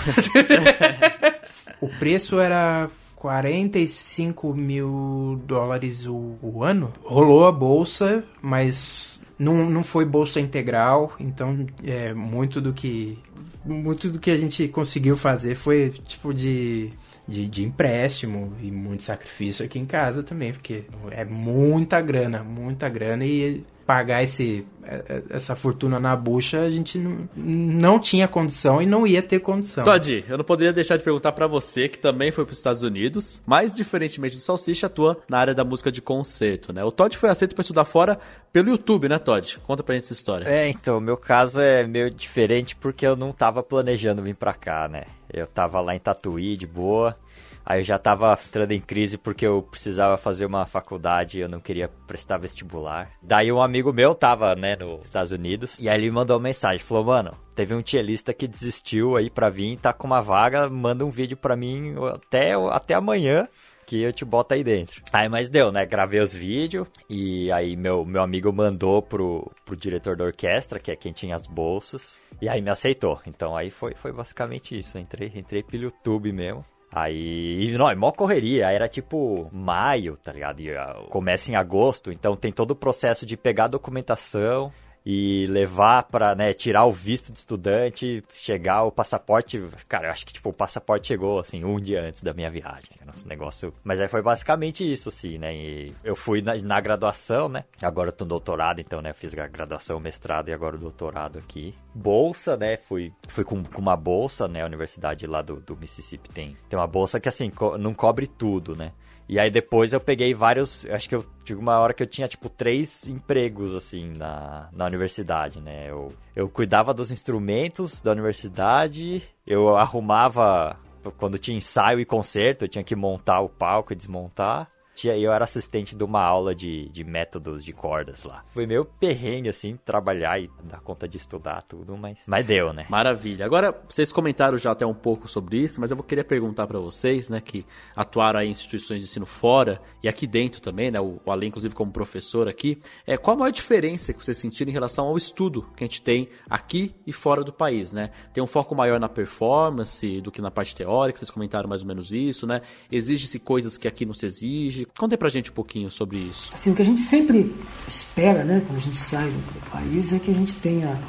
o 1.81 1.89
preço 1.89 2.39
era 2.39 2.91
45 3.17 4.53
mil 4.53 5.41
dólares 5.47 6.07
o, 6.07 6.37
o, 6.43 6.63
ano. 6.63 6.93
Rolou 7.05 7.47
a 7.47 7.53
bolsa, 7.53 8.25
mas 8.43 9.21
não, 9.39 9.71
não 9.71 9.85
foi 9.85 10.05
bolsa 10.05 10.41
integral, 10.41 11.13
então 11.19 11.65
é 11.85 12.13
muito 12.13 12.61
do 12.61 12.73
que 12.73 13.19
muito 13.65 14.11
do 14.11 14.19
que 14.19 14.31
a 14.31 14.37
gente 14.37 14.67
conseguiu 14.69 15.17
fazer 15.17 15.55
foi 15.55 15.91
tipo 16.07 16.35
de, 16.35 16.91
de, 17.27 17.49
de, 17.49 17.65
empréstimo 17.65 18.53
e 18.61 18.71
muito 18.71 19.03
sacrifício 19.03 19.65
aqui 19.65 19.79
em 19.79 19.87
casa 19.87 20.23
também, 20.23 20.53
porque 20.53 20.85
é 21.11 21.25
muita 21.25 22.01
grana, 22.01 22.43
muita 22.43 22.89
grana 22.89 23.25
e 23.25 23.65
pagar 23.87 24.23
esse, 24.23 24.67
é, 24.85 24.95
é, 25.09 25.23
essa 25.31 25.55
fortuna 25.55 26.01
na 26.01 26.17
bucha, 26.17 26.61
a 26.61 26.71
gente 26.71 26.99
não, 26.99 27.29
não 27.37 27.99
tinha 28.01 28.27
condição 28.27 28.83
e 28.83 28.87
não 28.87 29.07
ia 29.07 29.23
ter 29.23 29.39
condição. 29.39 29.85
Todd, 29.85 30.25
eu 30.29 30.37
não 30.37 30.45
poderia 30.45 30.73
deixar 30.73 30.97
de 30.97 31.05
perguntar 31.05 31.33
para 31.33 31.47
você, 31.47 31.89
que 31.89 31.99
também 31.99 32.33
foi 32.33 32.45
para 32.45 32.53
os 32.53 32.59
Estados 32.59 32.83
Unidos, 32.83 33.41
mas 33.47 33.75
diferentemente 33.75 34.37
do 34.37 34.43
Salsicha, 34.43 34.87
atua 34.87 35.19
na 35.29 35.39
área 35.39 35.55
da 35.55 35.65
música 35.65 35.91
de 35.91 36.03
concerto, 36.03 36.73
né? 36.73 36.83
O 36.85 36.91
Todd 36.91 37.17
foi 37.17 37.31
aceito 37.31 37.55
para 37.55 37.63
estudar 37.63 37.85
fora 37.85 38.19
pelo 38.53 38.71
YouTube, 38.71 39.09
né, 39.09 39.19
Todd? 39.19 39.59
Conta 39.67 39.83
pra 39.83 39.95
gente 39.95 40.05
essa 40.05 40.13
história. 40.13 40.49
É, 40.49 40.69
então, 40.69 41.01
meu 41.01 41.17
caso 41.17 41.61
é 41.61 41.87
meio 41.87 42.11
diferente 42.11 42.75
porque 42.77 43.07
eu 43.07 43.17
não 43.17 43.33
tava 43.33 43.63
planejando 43.63 44.23
vir 44.23 44.35
pra 44.35 44.53
cá, 44.53 44.89
né? 44.89 45.05
Eu 45.33 45.47
tava 45.47 45.81
lá 45.81 45.95
em 45.95 45.99
Tatuí, 45.99 46.57
de 46.57 46.67
boa, 46.67 47.17
Aí 47.65 47.81
eu 47.81 47.85
já 47.85 47.99
tava 47.99 48.33
entrando 48.33 48.73
em 48.73 48.81
crise 48.81 49.17
porque 49.17 49.47
eu 49.47 49.63
precisava 49.63 50.17
fazer 50.17 50.47
uma 50.47 50.67
faculdade 50.67 51.39
eu 51.39 51.49
não 51.49 51.61
queria 51.61 51.89
prestar 52.07 52.39
vestibular. 52.39 53.11
Daí 53.23 53.53
um 53.53 53.63
amigo 53.63 53.93
meu 53.93 54.15
tava, 54.15 54.55
né, 54.55 54.77
nos 54.77 55.03
Estados 55.03 55.33
Unidos, 55.33 55.79
e 55.79 55.89
aí 55.89 55.97
ele 55.97 56.07
me 56.07 56.13
mandou 56.13 56.37
uma 56.37 56.43
mensagem, 56.43 56.79
falou, 56.79 57.05
mano, 57.05 57.33
teve 57.55 57.75
um 57.75 57.83
tielista 57.83 58.33
que 58.33 58.49
desistiu 58.49 59.17
aí 59.17 59.31
pra 59.31 59.49
vir, 59.49 59.79
tá 59.79 59.93
com 59.93 60.07
uma 60.07 60.21
vaga, 60.21 60.69
manda 60.69 61.05
um 61.05 61.11
vídeo 61.11 61.37
pra 61.37 61.57
mim 61.57 61.95
até, 62.15 62.53
até 62.53 62.95
amanhã 62.95 63.49
que 63.87 64.01
eu 64.01 64.13
te 64.13 64.25
boto 64.25 64.55
aí 64.55 64.65
dentro. 64.65 65.03
Aí, 65.13 65.29
mas 65.29 65.49
deu, 65.49 65.71
né? 65.71 65.85
Gravei 65.85 66.21
os 66.21 66.33
vídeos 66.33 66.87
e 67.11 67.51
aí 67.53 67.77
meu, 67.77 68.05
meu 68.05 68.23
amigo 68.23 68.53
mandou 68.53 69.03
pro, 69.03 69.51
pro 69.65 69.77
diretor 69.77 70.17
da 70.17 70.25
orquestra, 70.25 70.79
que 70.79 70.91
é 70.91 70.97
quem 70.97 71.13
tinha 71.13 71.35
as 71.35 71.47
bolsas, 71.47 72.21
e 72.41 72.49
aí 72.49 72.63
me 72.63 72.71
aceitou. 72.71 73.21
Então 73.27 73.57
aí 73.57 73.71
foi, 73.71 73.95
foi 73.95 74.13
basicamente 74.13 74.79
isso. 74.79 74.99
entrei, 74.99 75.31
entrei 75.35 75.63
pelo 75.63 75.85
YouTube 75.85 76.33
mesmo. 76.33 76.65
Aí, 76.93 77.73
não, 77.79 77.89
é 77.89 77.95
mó 77.95 78.13
correria, 78.13 78.71
era 78.71 78.87
tipo 78.87 79.49
maio, 79.51 80.19
tá 80.23 80.31
ligado? 80.31 80.61
E, 80.61 80.71
uh, 80.71 81.09
começa 81.09 81.51
em 81.51 81.57
agosto, 81.57 82.13
então 82.13 82.37
tem 82.37 82.53
todo 82.53 82.73
o 82.73 82.77
processo 82.77 83.25
de 83.25 83.35
pegar 83.35 83.65
a 83.65 83.69
documentação, 83.69 84.71
e 85.05 85.47
levar 85.47 86.05
para 86.05 86.35
né, 86.35 86.53
tirar 86.53 86.85
o 86.85 86.93
visto 86.93 87.33
de 87.33 87.39
estudante, 87.39 88.23
chegar 88.33 88.85
o 88.85 88.93
passaporte. 88.93 89.63
Cara, 89.89 90.09
eu 90.09 90.13
acho 90.13 90.27
que 90.27 90.33
tipo, 90.33 90.51
o 90.51 90.53
passaporte 90.53 91.09
chegou 91.09 91.41
assim 91.41 91.65
um 91.65 91.81
dia 91.81 92.03
antes 92.03 92.23
da 92.23 92.33
minha 92.33 92.51
viagem. 92.51 92.91
Nosso 93.05 93.27
negócio. 93.27 93.75
Mas 93.83 94.01
aí 94.01 94.09
foi 94.09 94.23
basicamente 94.23 94.91
isso, 94.91 95.09
assim, 95.09 95.39
né? 95.39 95.55
E 95.55 95.95
eu 96.05 96.15
fui 96.15 96.41
na, 96.41 96.55
na 96.57 96.81
graduação, 96.81 97.49
né? 97.49 97.65
Agora 97.81 98.09
eu 98.09 98.13
tô 98.13 98.25
no 98.25 98.31
doutorado, 98.31 98.81
então, 98.81 99.03
né? 99.03 99.11
Eu 99.11 99.15
fiz 99.15 99.37
a 99.37 99.47
graduação, 99.47 99.99
mestrado 100.01 100.49
e 100.49 100.53
agora 100.53 100.77
o 100.77 100.79
doutorado 100.79 101.39
aqui. 101.39 101.75
Bolsa, 101.95 102.57
né? 102.57 102.77
Fui, 102.77 103.13
fui 103.29 103.45
com, 103.45 103.63
com 103.63 103.81
uma 103.81 103.97
bolsa, 103.97 104.47
né? 104.49 104.63
A 104.63 104.67
universidade 104.67 105.27
lá 105.27 105.43
do, 105.43 105.57
do 105.61 105.77
Mississippi 105.77 106.31
tem, 106.31 106.57
tem 106.69 106.79
uma 106.79 106.87
bolsa 106.87 107.21
que 107.21 107.29
assim, 107.29 107.51
co 107.51 107.77
não 107.77 107.95
cobre 107.95 108.27
tudo, 108.27 108.77
né? 108.77 108.93
E 109.29 109.39
aí 109.39 109.51
depois 109.51 109.93
eu 109.93 110.01
peguei 110.01 110.35
vários. 110.35 110.85
Acho 110.87 111.09
que 111.09 111.15
eu 111.15 111.25
tive 111.45 111.59
uma 111.59 111.79
hora 111.79 111.95
que 111.95 112.03
eu 112.03 112.07
tinha, 112.07 112.29
tipo, 112.29 112.49
três 112.49 113.07
empregos, 113.07 113.75
assim, 113.75 114.13
na, 114.17 114.69
na 114.73 114.89
universidade, 114.93 115.61
né? 115.61 115.91
Eu, 115.91 116.13
eu 116.37 116.49
cuidava 116.49 116.93
dos 116.93 117.11
instrumentos 117.11 118.01
da 118.01 118.13
universidade, 118.13 119.23
eu 119.47 119.77
arrumava. 119.77 120.77
Quando 121.19 121.37
tinha 121.37 121.57
ensaio 121.57 121.99
e 121.99 122.05
concerto, 122.05 122.65
eu 122.65 122.69
tinha 122.69 122.85
que 122.85 122.95
montar 122.95 123.41
o 123.41 123.49
palco 123.49 123.93
e 123.93 123.97
desmontar. 123.97 124.71
Tinha, 124.95 125.17
eu 125.17 125.33
era 125.33 125.45
assistente 125.45 125.97
de 125.97 126.05
uma 126.05 126.23
aula 126.23 126.55
de, 126.55 126.89
de 126.91 127.05
métodos 127.05 127.65
de 127.65 127.73
cordas 127.73 128.25
lá. 128.25 128.45
Foi 128.53 128.67
meio 128.67 128.85
perrengue, 128.85 129.49
assim, 129.49 129.79
trabalhar 129.85 130.41
e 130.41 130.51
dar 130.65 130.81
conta 130.81 131.09
de 131.09 131.17
estudar 131.17 131.63
tudo, 131.63 131.97
mas, 131.97 132.21
mas 132.27 132.47
deu, 132.47 132.73
né? 132.73 132.87
Maravilha. 132.89 133.45
Agora, 133.45 133.75
vocês 133.89 134.13
comentaram 134.13 134.59
já 134.59 134.73
até 134.73 134.87
um 134.87 134.95
pouco 134.95 135.29
sobre 135.29 135.59
isso, 135.59 135.81
mas 135.81 135.91
eu 135.91 135.97
vou 135.97 136.05
querer 136.05 136.25
perguntar 136.25 136.67
para 136.67 136.79
vocês, 136.79 137.29
né, 137.29 137.41
que 137.41 137.65
atuaram 137.97 138.41
em 138.41 138.51
instituições 138.51 139.01
de 139.01 139.07
ensino 139.07 139.27
fora 139.27 139.81
e 140.03 140.09
aqui 140.09 140.27
dentro 140.27 140.61
também, 140.61 140.91
né, 140.91 141.01
o, 141.01 141.21
o 141.25 141.33
Além, 141.33 141.49
inclusive, 141.49 141.75
como 141.75 141.91
professor 141.91 142.47
aqui, 142.47 142.81
é, 143.07 143.17
qual 143.17 143.37
a 143.37 143.41
maior 143.41 143.51
diferença 143.51 144.13
que 144.13 144.25
vocês 144.25 144.37
sentiram 144.37 144.71
em 144.71 144.73
relação 144.73 145.07
ao 145.07 145.17
estudo 145.17 145.67
que 145.77 145.83
a 145.83 145.87
gente 145.87 146.03
tem 146.03 146.29
aqui 146.49 146.95
e 147.07 147.13
fora 147.13 147.43
do 147.43 147.53
país, 147.53 147.93
né? 147.93 148.11
Tem 148.33 148.43
um 148.43 148.47
foco 148.47 148.75
maior 148.75 149.01
na 149.01 149.09
performance 149.09 150.21
do 150.21 150.31
que 150.31 150.41
na 150.41 150.51
parte 150.51 150.75
teórica, 150.77 151.19
vocês 151.19 151.31
comentaram 151.31 151.69
mais 151.69 151.83
ou 151.83 151.89
menos 151.89 152.13
isso, 152.13 152.47
né? 152.47 152.63
Exige-se 152.91 153.39
coisas 153.39 153.77
que 153.77 153.89
aqui 153.89 154.05
não 154.05 154.15
se 154.15 154.27
exige. 154.27 154.87
Conta 154.97 155.17
pra 155.17 155.29
gente 155.29 155.51
um 155.51 155.55
pouquinho 155.55 155.91
sobre 155.91 156.19
isso. 156.19 156.51
Assim, 156.53 156.73
o 156.73 156.75
que 156.75 156.83
a 156.83 156.85
gente 156.85 157.01
sempre 157.01 157.55
espera, 157.89 158.45
né, 158.45 158.63
quando 158.67 158.79
a 158.79 158.83
gente 158.83 158.99
sai 158.99 159.31
do, 159.31 159.71
país, 159.71 160.13
é 160.13 160.19
que 160.19 160.31
a 160.31 160.35
gente 160.35 160.55
tenha 160.57 161.01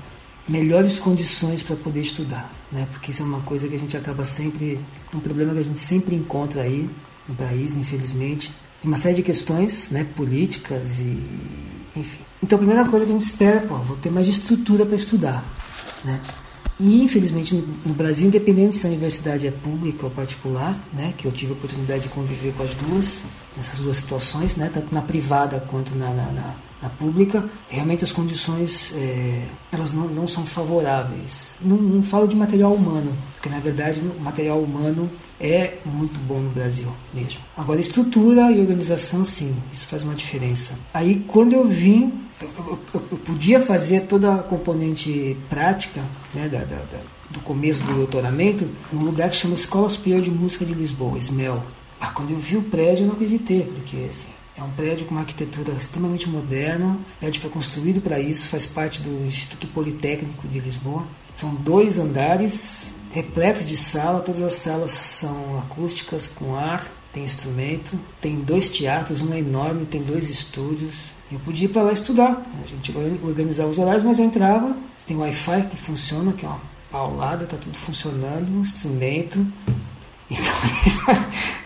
melhores 0.47 0.99
condições 0.99 1.61
para 1.61 1.75
poder 1.75 2.01
estudar, 2.01 2.51
né? 2.71 2.87
Porque 2.91 3.11
isso 3.11 3.21
é 3.21 3.25
uma 3.25 3.41
coisa 3.41 3.67
que 3.67 3.75
a 3.75 3.79
gente 3.79 3.95
acaba 3.95 4.25
sempre, 4.25 4.79
um 5.13 5.19
problema 5.19 5.53
que 5.53 5.59
a 5.59 5.63
gente 5.63 5.79
sempre 5.79 6.15
encontra 6.15 6.61
aí 6.61 6.89
no 7.27 7.35
país, 7.35 7.77
infelizmente, 7.77 8.51
tem 8.81 8.91
uma 8.91 8.97
série 8.97 9.15
de 9.15 9.23
questões, 9.23 9.89
né, 9.89 10.03
políticas 10.15 10.99
e 10.99 11.17
enfim. 11.95 12.19
Então 12.41 12.57
a 12.57 12.59
primeira 12.59 12.89
coisa 12.89 13.05
que 13.05 13.11
a 13.11 13.13
gente 13.13 13.25
espera, 13.25 13.61
pô, 13.61 13.77
vou 13.77 13.95
ter 13.97 14.09
mais 14.09 14.27
estrutura 14.27 14.85
para 14.85 14.95
estudar, 14.95 15.45
né? 16.03 16.19
E 16.79 17.03
infelizmente 17.03 17.53
no, 17.85 17.93
Brasil, 17.93 18.27
independente 18.27 18.75
se 18.75 18.85
a 18.85 18.89
universidade 18.89 19.47
é 19.47 19.51
pública 19.51 20.05
ou 20.05 20.11
particular, 20.11 20.77
né, 20.91 21.13
que 21.17 21.25
eu 21.25 21.31
tive 21.31 21.51
a 21.51 21.55
oportunidade 21.55 22.03
de 22.03 22.09
conviver 22.09 22.53
com 22.53 22.63
as 22.63 22.73
duas, 22.73 23.21
nessas 23.55 23.79
duas 23.79 23.97
situações, 23.97 24.55
né, 24.55 24.71
tanto 24.73 24.93
na 24.93 25.01
privada 25.01 25.59
quanto 25.69 25.95
na, 25.95 26.09
na, 26.09 26.31
na 26.31 26.55
na 26.83 26.89
pública, 26.89 27.45
realmente 27.69 28.03
as 28.03 28.11
condições 28.11 28.93
é, 28.93 29.41
elas 29.71 29.93
não, 29.93 30.05
não 30.09 30.27
são 30.27 30.45
favoráveis. 30.45 31.55
Não, 31.61 31.77
não 31.77 32.03
falo 32.03 32.27
de 32.27 32.35
material 32.35 32.73
humano, 32.73 33.09
porque 33.35 33.47
na 33.47 33.59
verdade 33.59 34.01
o 34.01 34.21
material 34.21 34.59
humano 34.59 35.09
é 35.39 35.77
muito 35.85 36.19
bom 36.19 36.39
no 36.39 36.49
Brasil 36.49 36.89
mesmo. 37.13 37.39
Agora, 37.55 37.79
estrutura 37.79 38.51
e 38.51 38.59
organização, 38.59 39.23
sim, 39.23 39.55
isso 39.71 39.87
faz 39.87 40.03
uma 40.03 40.13
diferença. 40.13 40.73
Aí, 40.93 41.23
quando 41.25 41.53
eu 41.53 41.65
vim, 41.65 42.11
eu, 42.41 42.79
eu, 42.93 43.01
eu 43.11 43.17
podia 43.17 43.61
fazer 43.61 44.01
toda 44.01 44.35
a 44.35 44.43
componente 44.43 45.37
prática 45.49 46.01
né, 46.33 46.49
da, 46.49 46.59
da, 46.59 46.75
da, 46.75 46.99
do 47.29 47.39
começo 47.39 47.81
do 47.83 47.93
doutoramento 47.93 48.67
num 48.91 49.03
lugar 49.03 49.29
que 49.29 49.37
chama 49.37 49.55
Escola 49.55 49.89
Superior 49.89 50.21
de 50.21 50.31
Música 50.31 50.65
de 50.65 50.73
Lisboa, 50.73 51.17
SMEL. 51.17 51.63
Ah, 51.99 52.11
quando 52.11 52.31
eu 52.31 52.37
vi 52.37 52.57
o 52.57 52.63
prédio, 52.63 53.03
eu 53.03 53.07
não 53.07 53.13
acreditei, 53.13 53.61
porque 53.63 54.07
assim, 54.09 54.27
é 54.55 54.63
um 54.63 54.69
prédio 54.71 55.05
com 55.05 55.11
uma 55.11 55.21
arquitetura 55.21 55.73
extremamente 55.73 56.29
moderna. 56.29 56.99
O 57.15 57.19
prédio 57.19 57.41
foi 57.41 57.49
construído 57.49 58.01
para 58.01 58.19
isso, 58.19 58.47
faz 58.47 58.65
parte 58.65 59.01
do 59.01 59.25
Instituto 59.25 59.67
Politécnico 59.67 60.47
de 60.47 60.59
Lisboa. 60.59 61.05
São 61.35 61.53
dois 61.55 61.97
andares 61.97 62.93
repletos 63.11 63.65
de 63.65 63.77
sala, 63.77 64.21
todas 64.21 64.41
as 64.41 64.55
salas 64.55 64.91
são 64.91 65.59
acústicas, 65.59 66.27
com 66.27 66.55
ar, 66.55 66.83
tem 67.13 67.23
instrumento. 67.23 67.97
Tem 68.19 68.39
dois 68.39 68.67
teatros, 68.67 69.21
um 69.21 69.33
é 69.33 69.39
enorme, 69.39 69.85
tem 69.85 70.01
dois 70.01 70.29
estúdios. 70.29 71.13
Eu 71.31 71.39
podia 71.39 71.65
ir 71.65 71.69
para 71.69 71.83
lá 71.83 71.91
estudar. 71.91 72.43
A 72.63 72.67
gente 72.67 72.91
organizava 73.23 73.69
os 73.69 73.77
horários, 73.77 74.03
mas 74.03 74.19
eu 74.19 74.25
entrava. 74.25 74.75
Tem 75.05 75.15
Wi-Fi 75.15 75.67
que 75.69 75.77
funciona, 75.77 76.33
que 76.33 76.45
é 76.45 76.49
uma 76.49 76.61
paulada, 76.91 77.45
tá 77.45 77.57
tudo 77.57 77.77
funcionando, 77.77 78.59
instrumento. 78.59 79.45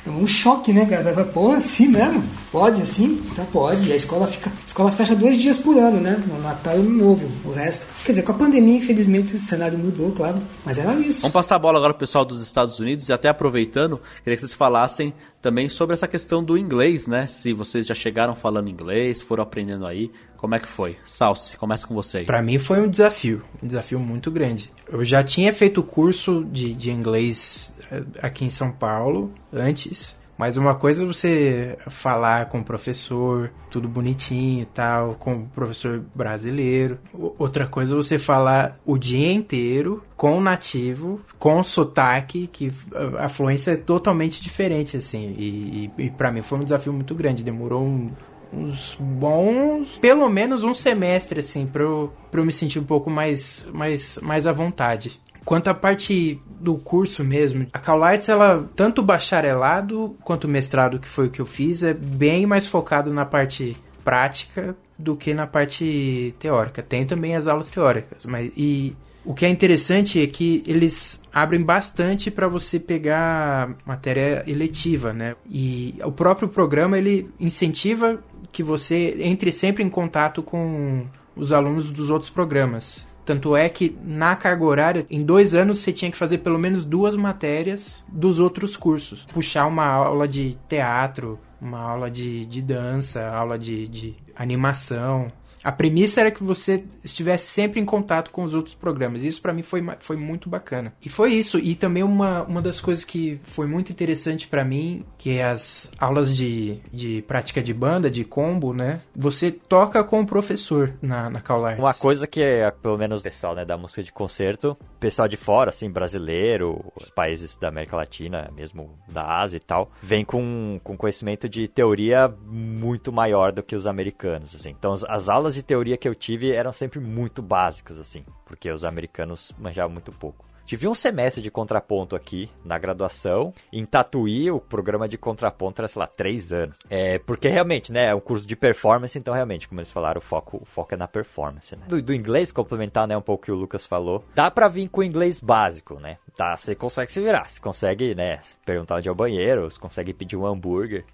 Então, 0.08 0.18
é 0.20 0.24
um 0.24 0.28
choque, 0.28 0.72
né, 0.72 0.86
cara? 0.86 1.12
Vai, 1.12 1.26
pô, 1.26 1.52
assim 1.52 1.88
mesmo? 1.90 2.24
Pode 2.52 2.82
assim? 2.82 3.22
Então 3.32 3.46
pode. 3.46 3.90
E 3.90 3.92
a 3.92 3.96
escola 3.96 4.26
fica. 4.26 4.50
A 4.50 4.66
escola 4.66 4.92
fecha 4.92 5.16
dois 5.16 5.38
dias 5.38 5.58
por 5.58 5.78
ano, 5.78 6.00
né? 6.00 6.24
No 6.26 6.42
Natal 6.42 6.80
e 6.80 6.82
no 6.82 6.90
Novo. 6.90 7.30
O 7.44 7.52
resto. 7.52 7.88
Quer 8.06 8.14
dizer, 8.14 8.24
com 8.24 8.32
a 8.32 8.36
pandemia, 8.36 8.78
infelizmente, 8.78 9.36
o 9.36 9.40
cenário 9.40 9.78
mudou, 9.78 10.12
claro. 10.14 10.42
Mas 10.66 10.78
era 10.78 10.94
isso. 10.96 11.22
Vamos 11.22 11.34
passar 11.34 11.58
a 11.58 11.60
bola 11.60 11.78
agora 11.78 11.94
pro 11.94 12.00
pessoal 12.00 12.24
dos 12.24 12.42
Estados 12.42 12.80
Unidos 12.80 13.10
e 13.10 13.14
até 13.14 13.28
aproveitando, 13.28 14.00
queria 14.24 14.36
que 14.36 14.42
vocês 14.42 14.54
falassem 14.54 15.14
também 15.42 15.70
sobre 15.70 15.94
essa 15.94 16.08
questão 16.08 16.44
do 16.44 16.58
inglês, 16.58 17.08
né? 17.08 17.28
Se 17.28 17.52
vocês 17.54 17.86
já 17.86 17.94
chegaram 17.94 18.34
falando 18.34 18.70
inglês, 18.70 19.22
foram 19.22 19.44
aprendendo 19.44 19.86
aí. 19.86 20.10
Como 20.38 20.54
é 20.54 20.60
que 20.60 20.68
foi? 20.68 20.96
Salsi, 21.04 21.58
começa 21.58 21.88
com 21.88 21.96
você. 21.96 22.22
Para 22.22 22.42
mim 22.42 22.60
foi 22.60 22.80
um 22.80 22.88
desafio, 22.88 23.42
um 23.62 23.68
desafio 23.68 24.00
muito 24.00 24.30
grande. 24.30 24.72
Eu 24.88 25.04
já 25.04 25.24
tinha 25.24 25.52
feito 25.52 25.82
curso 25.82 26.46
de, 26.46 26.74
de 26.74 26.92
inglês 26.92 27.74
aqui 28.22 28.46
em 28.46 28.50
São 28.50 28.72
Paulo 28.72 29.34
antes, 29.52 30.18
mas 30.38 30.56
uma 30.56 30.76
coisa 30.76 31.04
é 31.04 31.06
você 31.06 31.78
falar 31.90 32.46
com 32.46 32.60
o 32.60 32.64
professor, 32.64 33.50
tudo 33.72 33.88
bonitinho 33.88 34.62
e 34.62 34.66
tal, 34.66 35.16
com 35.16 35.34
o 35.34 35.48
professor 35.48 36.04
brasileiro. 36.14 37.00
Outra 37.40 37.66
coisa 37.66 37.96
é 37.96 37.98
você 37.98 38.20
falar 38.20 38.78
o 38.86 39.00
dia 39.00 39.32
inteiro 39.32 40.04
com 40.16 40.38
o 40.38 40.42
nativo, 40.42 41.20
com 41.40 41.60
o 41.60 41.64
sotaque, 41.64 42.46
que 42.46 42.72
a 43.18 43.28
fluência 43.28 43.72
é 43.72 43.78
totalmente 43.78 44.40
diferente, 44.40 44.96
assim. 44.96 45.36
E, 45.38 45.92
e, 45.98 46.04
e 46.04 46.10
para 46.12 46.32
mim 46.32 46.44
foi 46.44 46.60
um 46.60 46.64
desafio 46.64 46.94
muito 46.94 47.16
grande. 47.16 47.44
Demorou 47.44 47.82
um, 47.82 48.12
uns 48.54 48.96
bons, 49.00 49.98
pelo 49.98 50.30
menos 50.30 50.64
um 50.64 50.74
semestre, 50.74 51.40
assim, 51.40 51.66
pra 51.66 51.82
eu, 51.82 52.14
pra 52.30 52.42
eu 52.42 52.46
me 52.46 52.52
sentir 52.52 52.78
um 52.78 52.84
pouco 52.84 53.10
mais, 53.10 53.68
mais, 53.74 54.20
mais 54.22 54.46
à 54.46 54.52
vontade. 54.52 55.20
Quanto 55.48 55.70
à 55.70 55.74
parte 55.74 56.42
do 56.60 56.76
curso 56.76 57.24
mesmo, 57.24 57.68
a 57.72 57.80
Caulites, 57.80 58.28
ela, 58.28 58.70
tanto 58.76 59.00
o 59.00 59.02
bacharelado 59.02 60.14
quanto 60.22 60.44
o 60.44 60.48
mestrado, 60.50 61.00
que 61.00 61.08
foi 61.08 61.28
o 61.28 61.30
que 61.30 61.40
eu 61.40 61.46
fiz, 61.46 61.84
é 61.84 61.94
bem 61.94 62.46
mais 62.46 62.68
focado 62.68 63.14
na 63.14 63.26
parte 63.26 63.74
prática 64.04 64.76
do 65.00 65.16
que 65.16 65.34
na 65.34 65.48
parte 65.48 66.36
teórica. 66.38 66.84
Tem 66.84 67.06
também 67.06 67.34
as 67.34 67.48
aulas 67.48 67.70
teóricas, 67.70 68.26
mas 68.26 68.52
e 68.58 68.94
o 69.24 69.34
que 69.34 69.46
é 69.46 69.48
interessante 69.48 70.22
é 70.22 70.28
que 70.28 70.62
eles 70.68 71.24
abrem 71.34 71.64
bastante 71.64 72.30
para 72.30 72.50
você 72.50 72.78
pegar 72.78 73.74
matéria 73.86 74.44
eletiva, 74.46 75.14
né? 75.14 75.38
E 75.50 75.96
o 76.04 76.12
próprio 76.12 76.50
programa 76.50 76.98
ele 76.98 77.30
incentiva 77.40 78.22
que 78.52 78.62
você 78.62 79.16
entre 79.22 79.54
sempre 79.54 79.82
em 79.82 79.90
contato 79.90 80.44
com 80.44 81.06
os 81.38 81.54
alunos 81.54 81.90
dos 81.90 82.10
outros 82.10 82.30
programas. 82.30 83.08
Tanto 83.28 83.58
é 83.58 83.68
que 83.68 83.94
na 84.06 84.38
carga 84.38 84.64
horária, 84.64 85.06
em 85.10 85.22
dois 85.22 85.54
anos, 85.54 85.80
você 85.80 85.92
tinha 85.92 86.10
que 86.10 86.16
fazer 86.16 86.38
pelo 86.38 86.58
menos 86.58 86.86
duas 86.86 87.14
matérias 87.14 88.06
dos 88.08 88.40
outros 88.40 88.78
cursos. 88.78 89.26
Puxar 89.26 89.68
uma 89.68 89.86
aula 89.86 90.26
de 90.26 90.58
teatro, 90.70 91.38
uma 91.62 91.78
aula 91.78 92.10
de, 92.10 92.46
de 92.46 92.62
dança, 92.62 93.28
aula 93.28 93.60
de, 93.60 93.86
de 93.90 94.16
animação. 94.34 95.30
A 95.68 95.72
premissa 95.74 96.22
era 96.22 96.32
que 96.32 96.42
você 96.42 96.86
estivesse 97.04 97.48
sempre 97.48 97.78
em 97.78 97.84
contato 97.84 98.32
com 98.32 98.46
os 98.46 98.54
outros 98.54 98.74
programas. 98.74 99.22
Isso 99.22 99.42
para 99.42 99.52
mim 99.52 99.62
foi, 99.62 99.86
foi 100.00 100.16
muito 100.16 100.50
bacana. 100.50 100.94
E 101.04 101.10
foi 101.10 101.34
isso. 101.34 101.60
E 101.60 101.76
também 101.76 102.04
uma, 102.04 102.44
uma 102.44 102.62
das 102.62 102.80
coisas 102.80 103.04
que 103.04 103.38
foi 103.44 103.68
muito 103.68 103.92
interessante 103.92 104.48
para 104.48 104.64
mim, 104.64 105.06
que 105.18 105.32
é 105.32 105.44
as 105.44 105.92
aulas 106.00 106.34
de, 106.34 106.80
de 106.90 107.22
prática 107.24 107.62
de 107.62 107.74
banda, 107.74 108.10
de 108.10 108.24
combo, 108.24 108.74
né? 108.74 109.02
Você 109.14 109.52
toca 109.52 110.02
com 110.06 110.22
o 110.22 110.26
professor 110.26 110.94
na, 111.02 111.30
na 111.30 111.42
Call 111.42 111.64
Uma 111.78 111.94
coisa 111.94 112.26
que, 112.26 112.42
é, 112.42 112.72
pelo 112.72 112.98
menos 112.98 113.22
pessoal 113.22 113.54
né, 113.54 113.66
da 113.66 113.76
música 113.78 114.02
de 114.02 114.14
concerto, 114.14 114.78
pessoal 115.00 115.28
de 115.28 115.38
fora, 115.38 115.70
assim, 115.70 115.90
brasileiro, 115.90 116.92
os 116.96 117.10
países 117.10 117.58
da 117.58 117.68
América 117.68 117.96
Latina, 117.96 118.50
mesmo 118.56 118.98
da 119.08 119.40
Ásia 119.40 119.58
e 119.58 119.60
tal, 119.60 119.90
vem 120.02 120.26
com, 120.26 120.80
com 120.84 120.98
conhecimento 120.98 121.48
de 121.48 121.68
teoria 121.68 122.28
muito 122.46 123.12
maior 123.12 123.52
do 123.52 123.64
que 123.64 123.76
os 123.76 123.88
americanos, 123.88 124.56
assim. 124.56 124.70
Então, 124.70 124.94
as, 124.94 125.04
as 125.04 125.30
aulas 125.30 125.56
de 125.56 125.64
teoria 125.64 125.98
que 125.98 126.08
eu 126.08 126.16
tive 126.16 126.52
eram 126.52 126.72
sempre 126.72 127.00
muito 127.00 127.42
básicas, 127.42 128.00
assim, 128.00 128.26
porque 128.46 128.72
os 128.72 128.84
americanos 128.84 129.54
manjavam 129.58 129.94
muito 129.94 130.12
pouco. 130.12 130.46
Tive 130.68 130.86
um 130.86 130.94
semestre 130.94 131.42
de 131.42 131.50
contraponto 131.50 132.14
aqui 132.14 132.52
na 132.66 132.78
graduação. 132.78 133.54
Em 133.72 133.86
Tatuí, 133.86 134.52
o 134.52 134.60
programa 134.60 135.08
de 135.08 135.18
contraponto 135.18 135.80
era, 135.80 135.88
sei 135.88 135.98
lá, 136.02 136.08
três 136.08 136.52
anos. 136.52 136.78
É, 136.90 137.18
porque 137.20 137.48
realmente, 137.48 137.90
né, 137.90 138.08
é 138.08 138.14
um 138.14 138.20
curso 138.20 138.46
de 138.46 138.54
performance, 138.54 139.18
então 139.18 139.34
realmente, 139.34 139.66
como 139.66 139.80
eles 139.80 139.94
falaram, 139.94 140.20
o 140.20 140.22
foco, 140.22 140.60
o 140.62 140.66
foco 140.66 140.94
é 140.94 140.98
na 140.98 141.08
performance, 141.08 141.74
né? 141.74 141.86
Do, 141.88 142.02
do 142.02 142.14
inglês, 142.14 142.52
complementar, 142.52 143.08
né, 143.08 143.16
um 143.16 143.22
pouco 143.22 143.44
o 143.44 143.46
que 143.46 143.52
o 143.54 143.56
Lucas 143.56 143.86
falou, 143.86 144.26
dá 144.36 144.52
pra 144.52 144.68
vir 144.68 144.90
com 144.90 145.00
o 145.00 145.04
inglês 145.06 145.40
básico, 145.40 146.02
né? 146.02 146.18
Tá, 146.36 146.58
você 146.58 146.76
consegue 146.76 147.14
se 147.14 147.22
virar, 147.22 147.50
você 147.50 147.62
consegue, 147.62 148.14
né, 148.14 148.42
perguntar 148.66 148.98
onde 148.98 149.08
é 149.08 149.12
o 149.12 149.16
banheiro, 149.16 149.72
você 149.72 149.80
consegue 149.80 150.14
pedir 150.14 150.36
um 150.36 150.46
hambúrguer 150.46 151.06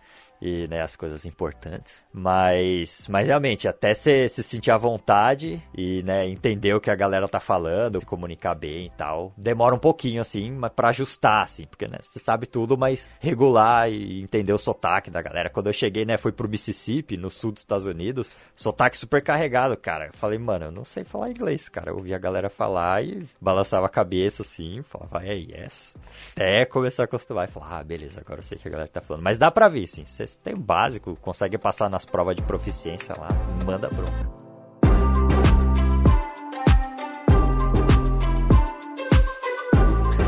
e 0.44 0.68
né, 0.68 0.82
as 0.82 0.98
coisas 0.98 1.26
importantes. 1.26 2.04
Mas, 2.12 3.08
mas 3.10 3.28
realmente, 3.28 3.66
até 3.66 3.94
você 3.94 4.28
se 4.28 4.44
sentir 4.44 4.72
à 4.72 4.78
vontade 4.78 5.64
e 5.74 6.04
né, 6.04 6.28
entender 6.28 6.74
o 6.74 6.82
que 6.82 6.92
a 6.92 6.96
galera 6.96 7.30
tá 7.30 7.40
falando, 7.40 8.02
se 8.02 8.06
comunicar 8.06 8.54
bem 8.54 8.88
e 8.88 8.90
tal, 8.90 9.32
demora 9.38 9.74
um 9.74 9.80
pouquinho 9.80 10.20
assim, 10.20 10.60
para 10.76 10.90
ajustar 10.90 11.44
assim, 11.44 11.66
porque 11.66 11.88
né, 11.88 11.98
você 12.02 12.20
sabe 12.20 12.46
tudo, 12.46 12.78
mas 12.78 13.10
regular 13.22 13.90
e 13.90 14.22
entender 14.22 14.52
o 14.52 14.58
sotaque 14.58 15.10
da 15.10 15.22
galera. 15.22 15.50
Quando 15.50 15.68
eu 15.68 15.74
cheguei, 15.74 16.04
né, 16.04 16.18
fui 16.18 16.34
pro 16.34 16.50
Mississippi, 16.50 17.16
no 17.16 17.30
sul 17.30 17.54
dos 17.54 17.62
Estados 17.62 17.86
Unidos, 17.86 18.38
sotaque 18.54 18.98
super 18.98 19.24
carregado, 19.24 19.78
cara. 19.78 20.08
Eu 20.08 20.14
falei, 20.14 20.38
mano, 20.38 20.66
eu 20.66 20.72
não 20.72 20.84
sei 20.84 21.06
falar 21.06 21.30
inglês, 21.30 21.70
cara. 21.70 21.92
Eu 21.92 21.96
ouvi 21.96 22.14
a 22.14 22.20
galera 22.20 22.50
falar 22.50 23.02
e 23.02 23.26
balançava 23.40 23.86
a 23.86 23.90
cabeça 23.90 24.42
assim, 24.42 24.82
falava, 24.84 25.26
é, 25.26 25.36
yes. 25.36 25.96
Até 26.34 26.66
começar 26.66 27.04
a 27.04 27.06
acostumar 27.06 27.48
e 27.48 27.52
falar, 27.52 27.80
ah, 27.80 27.84
beleza, 27.84 28.20
agora 28.20 28.42
eu 28.42 28.44
sei 28.44 28.58
que 28.58 28.68
a 28.68 28.72
galera 28.72 28.90
tá 28.90 29.00
falando. 29.00 29.24
Mas 29.24 29.38
dá 29.38 29.50
pra 29.50 29.70
ver, 29.70 29.88
sim. 29.88 30.04
Você 30.06 30.33
Têm 30.38 30.54
o 30.54 30.60
básico, 30.60 31.18
conseguem 31.22 31.60
passar 31.60 31.90
nas 31.90 32.06
provas 32.06 32.36
de 32.36 32.42
proficiência 32.42 33.16
lá, 33.18 33.30
manda 33.66 33.90
bronca. 33.90 34.43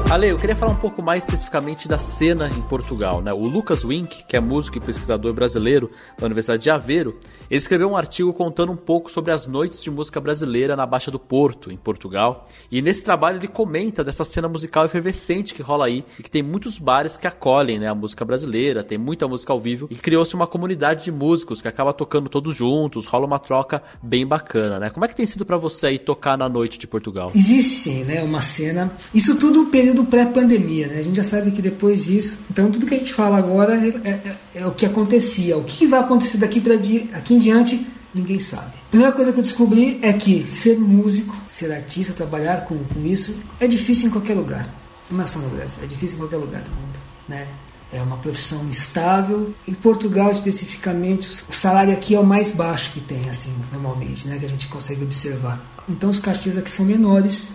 Ale, 0.08 0.30
eu 0.30 0.38
queria 0.38 0.56
falar 0.56 0.72
um 0.72 0.78
pouco 0.78 1.02
mais 1.02 1.24
especificamente 1.24 1.88
da 1.88 1.98
cena 1.98 2.48
em 2.48 2.62
Portugal. 2.62 3.24
Né? 3.24 3.34
O 3.34 3.48
Lucas 3.48 3.84
Wink, 3.84 4.24
que 4.26 4.38
é 4.38 4.40
músico 4.40 4.78
e 4.78 4.80
pesquisador 4.80 5.34
brasileiro 5.34 5.90
da 6.18 6.28
Universidade 6.28 6.62
de 6.62 6.70
Aveiro, 6.70 7.20
ele 7.50 7.58
escreveu 7.58 7.90
um 7.90 7.98
artigo 7.98 8.32
contando 8.32 8.72
um 8.72 8.78
pouco 8.78 9.12
sobre 9.12 9.32
as 9.32 9.48
noites 9.48 9.82
de 9.82 9.90
música 9.90 10.22
brasileira 10.22 10.76
na 10.76 10.86
Baixa 10.86 11.10
do 11.10 11.18
Porto, 11.20 11.72
em 11.72 11.76
Portugal. 11.76 12.48
E 12.72 12.84
nesse 12.84 13.04
trabalho 13.04 13.40
ele 13.40 13.48
comenta 13.48 14.04
dessa 14.04 14.24
cena 14.24 14.48
musical 14.48 14.86
efervescente 14.86 15.56
que 15.56 15.64
rola 15.64 15.88
aí 15.88 16.06
e 16.20 16.24
que 16.24 16.30
tem 16.30 16.44
muitos 16.44 16.78
bares 16.78 17.18
que 17.18 17.26
acolhem 17.26 17.80
né, 17.80 17.88
a 17.88 17.96
música 17.96 18.24
brasileira, 18.24 18.84
tem 18.84 19.00
muita 19.00 19.28
música 19.28 19.52
ao 19.52 19.60
vivo 19.60 19.88
e 19.90 19.96
criou-se 19.96 20.36
uma 20.36 20.46
comunidade 20.46 21.06
de 21.06 21.12
músicos 21.12 21.62
que 21.62 21.68
acaba 21.68 21.92
tocando 21.92 22.30
todos 22.30 22.56
juntos, 22.56 23.08
rola 23.08 23.26
uma 23.26 23.40
troca 23.40 23.82
bem 24.04 24.26
bacana, 24.26 24.80
né? 24.80 24.90
Como 24.92 25.04
é 25.04 25.08
que 25.08 25.16
tem 25.16 25.26
sido 25.26 25.46
para 25.46 25.58
você 25.58 25.88
aí 25.88 26.00
tocar 26.00 26.38
na 26.38 26.48
noite 26.48 26.78
de 26.78 26.86
Portugal? 26.86 27.32
Existe 27.34 27.76
sim, 27.76 28.04
né? 28.04 28.22
Uma 28.22 28.42
cena. 28.42 28.92
Isso 29.14 29.36
tudo 29.36 29.66
no 29.95 29.95
período 29.96 30.06
pré-pandemia, 30.06 30.88
né? 30.88 31.00
A 31.00 31.02
gente 31.02 31.16
já 31.16 31.24
sabe 31.24 31.52
que 31.52 31.62
depois 31.62 32.04
disso. 32.04 32.38
Então 32.50 32.70
tudo 32.70 32.86
que 32.86 32.96
a 32.96 32.98
gente 32.98 33.14
fala 33.14 33.38
agora 33.38 33.76
é, 33.76 34.10
é, 34.10 34.36
é 34.56 34.66
o 34.66 34.72
que 34.72 34.86
acontecia. 34.86 35.58
O 35.58 35.64
que 35.64 35.88
vai 35.88 36.00
acontecer 36.00 36.38
daqui 36.38 36.60
para 36.60 36.76
aqui 36.76 37.34
em 37.34 37.40
diante, 37.40 37.88
ninguém 38.14 38.40
sabe. 38.40 38.74
A 38.88 38.90
primeira 38.90 39.14
coisa 39.14 39.32
que 39.32 39.40
eu 39.40 39.44
descobri 39.44 40.00
é 40.02 40.12
que 40.12 40.46
ser 40.46 40.78
músico, 40.78 41.36
ser 41.48 41.72
artista, 41.72 42.14
trabalhar 42.14 42.66
com, 42.66 42.78
com 42.78 43.06
isso, 43.06 43.36
é 43.60 43.68
difícil 43.68 44.08
em 44.08 44.12
qualquer 44.12 44.36
lugar. 44.36 44.68
Não 45.10 45.24
é 45.24 45.28
só 45.28 45.40
no 45.40 45.50
Brasil, 45.50 45.84
é 45.84 45.88
difícil 45.88 46.18
em 46.18 46.20
qualquer 46.20 46.38
lugar 46.38 46.62
do 46.62 46.72
mundo, 46.72 47.00
né? 47.28 47.48
É 47.94 48.02
uma 48.02 48.18
profissão 48.18 48.68
estável. 48.70 49.54
Em 49.68 49.74
Portugal, 49.74 50.32
especificamente, 50.32 51.30
o 51.48 51.54
salário 51.54 51.94
aqui 51.94 52.16
é 52.16 52.20
o 52.20 52.26
mais 52.26 52.52
baixo 52.52 52.92
que 52.92 53.00
tem, 53.00 53.30
assim, 53.30 53.54
normalmente, 53.72 54.28
né? 54.28 54.38
Que 54.40 54.46
a 54.46 54.50
gente 54.50 54.68
consegue 54.68 55.04
observar. 55.04 55.64
Então, 55.88 56.10
os 56.10 56.20
cachês 56.20 56.58
aqui 56.58 56.70
são 56.70 56.84
menores 56.84 57.50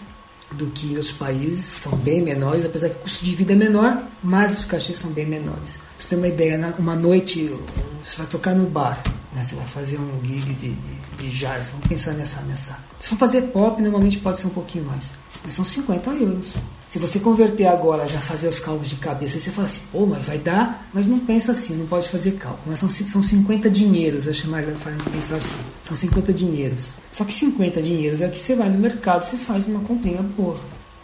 do 0.52 0.66
que 0.66 0.96
os 0.96 1.12
países, 1.12 1.64
são 1.64 1.96
bem 1.98 2.22
menores, 2.22 2.64
apesar 2.64 2.88
que 2.88 2.96
o 2.96 2.98
custo 3.00 3.24
de 3.24 3.34
vida 3.34 3.52
é 3.52 3.56
menor, 3.56 4.02
mas 4.22 4.58
os 4.58 4.64
cachês 4.64 4.98
são 4.98 5.10
bem 5.12 5.26
menores. 5.26 5.76
Pra 5.76 5.86
você 5.98 6.08
ter 6.08 6.16
uma 6.16 6.28
ideia, 6.28 6.74
uma 6.78 6.96
noite 6.96 7.54
você 8.02 8.16
vai 8.16 8.26
tocar 8.26 8.54
no 8.54 8.68
bar, 8.68 9.00
né? 9.32 9.42
você 9.42 9.54
vai 9.54 9.66
fazer 9.66 9.98
um 9.98 10.20
gig 10.24 10.52
de, 10.54 10.70
de, 10.70 10.76
de 11.18 11.30
jazz, 11.30 11.68
vamos 11.68 11.86
pensar 11.86 12.12
nessa, 12.12 12.40
nessa. 12.42 12.78
Se 12.98 13.10
for 13.10 13.18
fazer 13.18 13.42
pop, 13.48 13.80
normalmente 13.80 14.18
pode 14.18 14.38
ser 14.38 14.48
um 14.48 14.50
pouquinho 14.50 14.84
mais, 14.84 15.12
mas 15.44 15.54
são 15.54 15.64
50 15.64 16.10
euros. 16.10 16.54
Se 16.90 16.98
você 16.98 17.20
converter 17.20 17.66
agora, 17.66 18.05
já 18.09 18.20
fazer 18.20 18.48
os 18.48 18.59
cálculos 18.59 18.90
de 18.90 18.96
cabeça, 18.96 19.38
você 19.38 19.53
fala 19.53 19.68
assim, 19.68 19.83
pô, 19.92 20.05
mas 20.07 20.26
vai 20.26 20.38
dar, 20.38 20.90
mas 20.92 21.07
não 21.07 21.20
pensa 21.20 21.53
assim, 21.53 21.76
não 21.76 21.87
pode 21.87 22.09
fazer 22.09 22.33
cálculo. 22.33 22.64
Mas 22.66 22.81
são, 22.81 22.90
são 22.90 23.22
50 23.22 23.70
dinheiros, 23.70 24.26
eu 24.26 24.35
chamaria 24.35 24.72
de 24.74 25.11
pensar 25.11 25.37
assim. 25.37 25.61
São 25.85 25.96
50 25.96 26.33
dinheiros. 26.33 26.88
Só 27.12 27.22
que 27.22 27.33
50 27.33 27.81
dinheiros 27.81 28.20
é 28.20 28.29
que 28.29 28.37
você 28.37 28.57
vai 28.57 28.68
no 28.68 28.76
mercado, 28.76 29.22
você 29.22 29.37
faz 29.37 29.68
uma 29.68 29.79
comprinha 29.83 30.20
boa. 30.20 30.57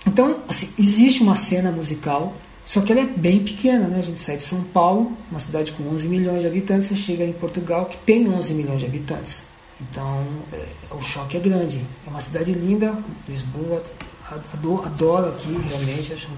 Então, 0.04 0.38
assim, 0.48 0.68
existe 0.76 1.22
uma 1.22 1.36
cena 1.36 1.70
musical, 1.70 2.34
só 2.64 2.80
que 2.80 2.90
ela 2.90 3.02
é 3.02 3.06
bem 3.06 3.44
pequena, 3.44 3.86
né? 3.86 4.00
A 4.00 4.02
gente 4.02 4.18
sai 4.18 4.38
de 4.38 4.42
São 4.42 4.64
Paulo, 4.64 5.16
uma 5.30 5.38
cidade 5.38 5.70
com 5.70 5.84
11 5.84 6.08
milhões 6.08 6.40
de 6.40 6.48
habitantes, 6.48 6.88
você 6.88 6.96
chega 6.96 7.24
em 7.24 7.32
Portugal, 7.32 7.86
que 7.86 7.98
tem 7.98 8.28
11 8.28 8.54
milhões 8.54 8.80
de 8.80 8.86
habitantes. 8.86 9.44
Então, 9.80 10.26
é, 10.52 10.66
o 10.92 11.00
choque 11.00 11.36
é 11.36 11.40
grande. 11.40 11.80
É 12.04 12.10
uma 12.10 12.20
cidade 12.20 12.52
linda, 12.52 12.92
Lisboa 13.28 13.80
Adoro, 14.28 14.84
adoro 14.84 15.28
aqui, 15.28 15.56
realmente, 15.68 16.12
acho 16.12 16.28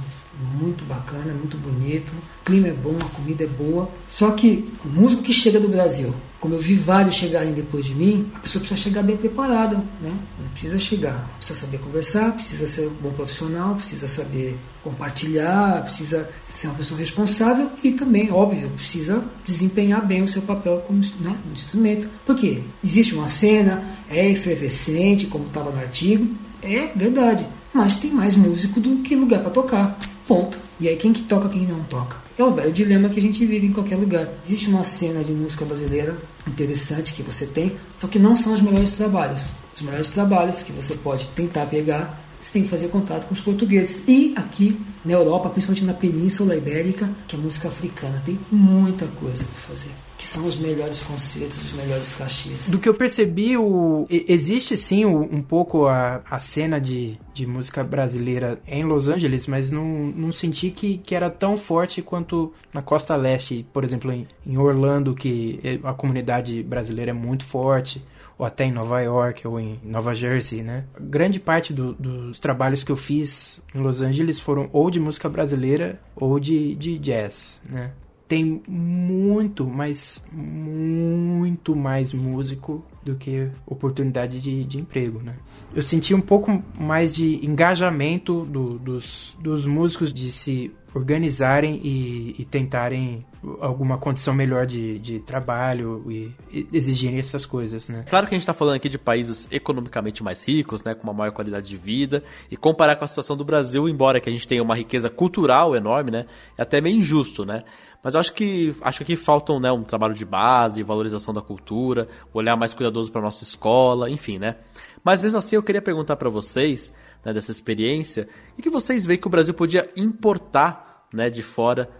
muito 0.60 0.84
bacana, 0.84 1.32
muito 1.32 1.56
bonito. 1.56 2.12
O 2.42 2.44
clima 2.44 2.68
é 2.68 2.72
bom, 2.72 2.96
a 3.00 3.08
comida 3.16 3.44
é 3.44 3.46
boa. 3.46 3.88
Só 4.08 4.30
que 4.32 4.70
o 4.84 4.88
músico 4.88 5.22
que 5.22 5.32
chega 5.32 5.58
do 5.58 5.68
Brasil, 5.68 6.14
como 6.38 6.54
eu 6.54 6.58
vi 6.58 6.74
vários 6.74 7.14
chegarem 7.14 7.52
depois 7.54 7.86
de 7.86 7.94
mim, 7.94 8.30
a 8.34 8.40
pessoa 8.40 8.60
precisa 8.60 8.80
chegar 8.80 9.02
bem 9.02 9.16
preparada, 9.16 9.82
né? 10.02 10.16
Precisa 10.52 10.78
chegar, 10.78 11.28
precisa 11.36 11.58
saber 11.58 11.78
conversar, 11.78 12.32
precisa 12.32 12.68
ser 12.68 12.88
um 12.88 12.94
bom 12.94 13.10
profissional, 13.10 13.74
precisa 13.74 14.06
saber 14.06 14.58
compartilhar, 14.84 15.82
precisa 15.82 16.28
ser 16.46 16.68
uma 16.68 16.76
pessoa 16.76 17.00
responsável 17.00 17.70
e 17.82 17.92
também, 17.92 18.30
óbvio, 18.30 18.68
precisa 18.70 19.24
desempenhar 19.44 20.06
bem 20.06 20.22
o 20.22 20.28
seu 20.28 20.42
papel 20.42 20.82
como 20.86 21.00
né, 21.20 21.36
instrumento. 21.52 22.08
Por 22.26 22.36
quê? 22.36 22.62
Existe 22.84 23.14
uma 23.14 23.28
cena, 23.28 23.82
é 24.10 24.30
efervescente, 24.30 25.26
como 25.26 25.46
estava 25.46 25.70
no 25.70 25.80
artigo, 25.80 26.36
é 26.62 26.88
verdade 26.94 27.46
mas 27.72 27.96
tem 27.96 28.10
mais 28.10 28.36
músico 28.36 28.80
do 28.80 28.96
que 29.02 29.14
lugar 29.14 29.40
para 29.40 29.50
tocar. 29.50 29.98
Ponto. 30.26 30.58
E 30.80 30.88
aí 30.88 30.96
quem 30.96 31.12
que 31.12 31.22
toca, 31.22 31.48
quem 31.48 31.66
não 31.66 31.82
toca? 31.84 32.16
É 32.36 32.44
o 32.44 32.52
velho 32.52 32.72
dilema 32.72 33.08
que 33.08 33.18
a 33.18 33.22
gente 33.22 33.44
vive 33.44 33.66
em 33.66 33.72
qualquer 33.72 33.96
lugar. 33.96 34.28
Existe 34.46 34.68
uma 34.68 34.84
cena 34.84 35.24
de 35.24 35.32
música 35.32 35.64
brasileira 35.64 36.16
interessante 36.46 37.12
que 37.12 37.22
você 37.22 37.46
tem, 37.46 37.72
só 37.98 38.06
que 38.06 38.18
não 38.18 38.36
são 38.36 38.52
os 38.52 38.60
melhores 38.60 38.92
trabalhos. 38.92 39.50
Os 39.74 39.82
melhores 39.82 40.08
trabalhos 40.10 40.62
que 40.62 40.72
você 40.72 40.94
pode 40.94 41.26
tentar 41.28 41.66
pegar, 41.66 42.27
você 42.40 42.52
tem 42.52 42.62
que 42.62 42.68
fazer 42.68 42.88
contato 42.88 43.26
com 43.26 43.34
os 43.34 43.40
portugueses. 43.40 44.02
E 44.06 44.32
aqui 44.36 44.80
na 45.04 45.12
Europa, 45.12 45.50
principalmente 45.50 45.84
na 45.84 45.94
Península 45.94 46.56
Ibérica, 46.56 47.10
que 47.26 47.36
é 47.36 47.38
música 47.38 47.68
africana, 47.68 48.22
tem 48.24 48.38
muita 48.50 49.06
coisa 49.06 49.44
para 49.44 49.74
fazer 49.74 49.90
que 50.18 50.26
são 50.26 50.46
os 50.46 50.56
melhores 50.56 50.98
concertos, 50.98 51.66
os 51.66 51.72
melhores 51.74 52.12
cachês. 52.12 52.68
Do 52.68 52.80
que 52.80 52.88
eu 52.88 52.94
percebi, 52.94 53.56
o, 53.56 54.04
existe 54.10 54.76
sim 54.76 55.04
um 55.04 55.40
pouco 55.40 55.86
a, 55.86 56.20
a 56.28 56.40
cena 56.40 56.80
de, 56.80 57.16
de 57.32 57.46
música 57.46 57.84
brasileira 57.84 58.60
em 58.66 58.82
Los 58.82 59.06
Angeles, 59.06 59.46
mas 59.46 59.70
não, 59.70 59.84
não 59.84 60.32
senti 60.32 60.70
que, 60.70 60.98
que 60.98 61.14
era 61.14 61.30
tão 61.30 61.56
forte 61.56 62.02
quanto 62.02 62.52
na 62.74 62.82
costa 62.82 63.14
leste, 63.14 63.64
por 63.72 63.84
exemplo, 63.84 64.10
em, 64.10 64.26
em 64.44 64.58
Orlando, 64.58 65.14
que 65.14 65.60
é, 65.62 65.78
a 65.84 65.92
comunidade 65.92 66.64
brasileira 66.64 67.12
é 67.12 67.14
muito 67.14 67.44
forte 67.44 68.02
ou 68.38 68.46
até 68.46 68.64
em 68.64 68.72
Nova 68.72 69.00
York 69.00 69.46
ou 69.46 69.58
em 69.58 69.80
Nova 69.82 70.14
Jersey, 70.14 70.62
né? 70.62 70.84
Grande 70.98 71.40
parte 71.40 71.72
do, 71.72 71.92
dos 71.94 72.38
trabalhos 72.38 72.84
que 72.84 72.92
eu 72.92 72.96
fiz 72.96 73.62
em 73.74 73.80
Los 73.80 74.00
Angeles 74.00 74.38
foram 74.38 74.70
ou 74.72 74.90
de 74.90 75.00
música 75.00 75.28
brasileira 75.28 76.00
ou 76.14 76.38
de, 76.38 76.74
de 76.76 76.98
jazz, 76.98 77.60
né? 77.68 77.92
tem 78.28 78.60
muito, 78.68 79.66
mas 79.66 80.24
muito 80.30 81.74
mais 81.74 82.12
músico 82.12 82.84
do 83.02 83.16
que 83.16 83.48
oportunidade 83.66 84.38
de, 84.38 84.64
de 84.64 84.78
emprego, 84.78 85.20
né? 85.20 85.34
Eu 85.74 85.82
senti 85.82 86.14
um 86.14 86.20
pouco 86.20 86.62
mais 86.78 87.10
de 87.10 87.44
engajamento 87.44 88.44
do, 88.44 88.78
dos, 88.78 89.34
dos 89.40 89.64
músicos 89.64 90.12
de 90.12 90.30
se 90.30 90.70
organizarem 90.94 91.80
e, 91.84 92.34
e 92.38 92.44
tentarem 92.44 93.24
alguma 93.60 93.98
condição 93.98 94.34
melhor 94.34 94.66
de, 94.66 94.98
de 94.98 95.20
trabalho 95.20 96.04
e, 96.10 96.34
e, 96.50 96.68
exigirem 96.72 97.18
essas 97.18 97.46
coisas, 97.46 97.88
né? 97.88 98.04
Claro 98.08 98.26
que 98.26 98.34
a 98.34 98.36
gente 98.36 98.42
está 98.42 98.54
falando 98.54 98.76
aqui 98.76 98.88
de 98.88 98.98
países 98.98 99.46
economicamente 99.50 100.22
mais 100.22 100.46
ricos, 100.46 100.82
né, 100.82 100.94
com 100.94 101.04
uma 101.04 101.12
maior 101.12 101.32
qualidade 101.32 101.68
de 101.68 101.76
vida, 101.76 102.22
e 102.50 102.56
comparar 102.56 102.96
com 102.96 103.04
a 103.04 103.08
situação 103.08 103.36
do 103.36 103.44
Brasil, 103.44 103.88
embora 103.88 104.20
que 104.20 104.28
a 104.28 104.32
gente 104.32 104.48
tenha 104.48 104.62
uma 104.62 104.74
riqueza 104.74 105.08
cultural 105.08 105.76
enorme, 105.76 106.10
né, 106.10 106.26
é 106.56 106.62
até 106.62 106.80
meio 106.80 106.96
injusto, 106.96 107.44
né? 107.44 107.64
Mas 108.02 108.14
eu 108.14 108.20
acho 108.20 108.32
que 108.32 108.74
acho 108.80 108.98
que 108.98 109.14
aqui 109.14 109.16
faltam 109.16 109.58
né, 109.58 109.72
um 109.72 109.82
trabalho 109.82 110.14
de 110.14 110.24
base, 110.24 110.82
valorização 110.82 111.34
da 111.34 111.42
cultura, 111.42 112.08
olhar 112.32 112.56
mais 112.56 112.72
cuidadoso 112.72 113.10
para 113.10 113.20
nossa 113.20 113.42
escola, 113.42 114.08
enfim, 114.08 114.38
né? 114.38 114.56
Mas 115.02 115.22
mesmo 115.22 115.38
assim 115.38 115.56
eu 115.56 115.62
queria 115.62 115.82
perguntar 115.82 116.16
para 116.16 116.30
vocês, 116.30 116.92
né, 117.24 117.32
dessa 117.32 117.50
experiência, 117.50 118.28
e 118.56 118.62
que 118.62 118.70
vocês 118.70 119.04
veem 119.04 119.18
que 119.18 119.26
o 119.26 119.30
Brasil 119.30 119.54
podia 119.54 119.90
importar 119.96 121.06
né, 121.12 121.30
de 121.30 121.42
fora 121.42 121.90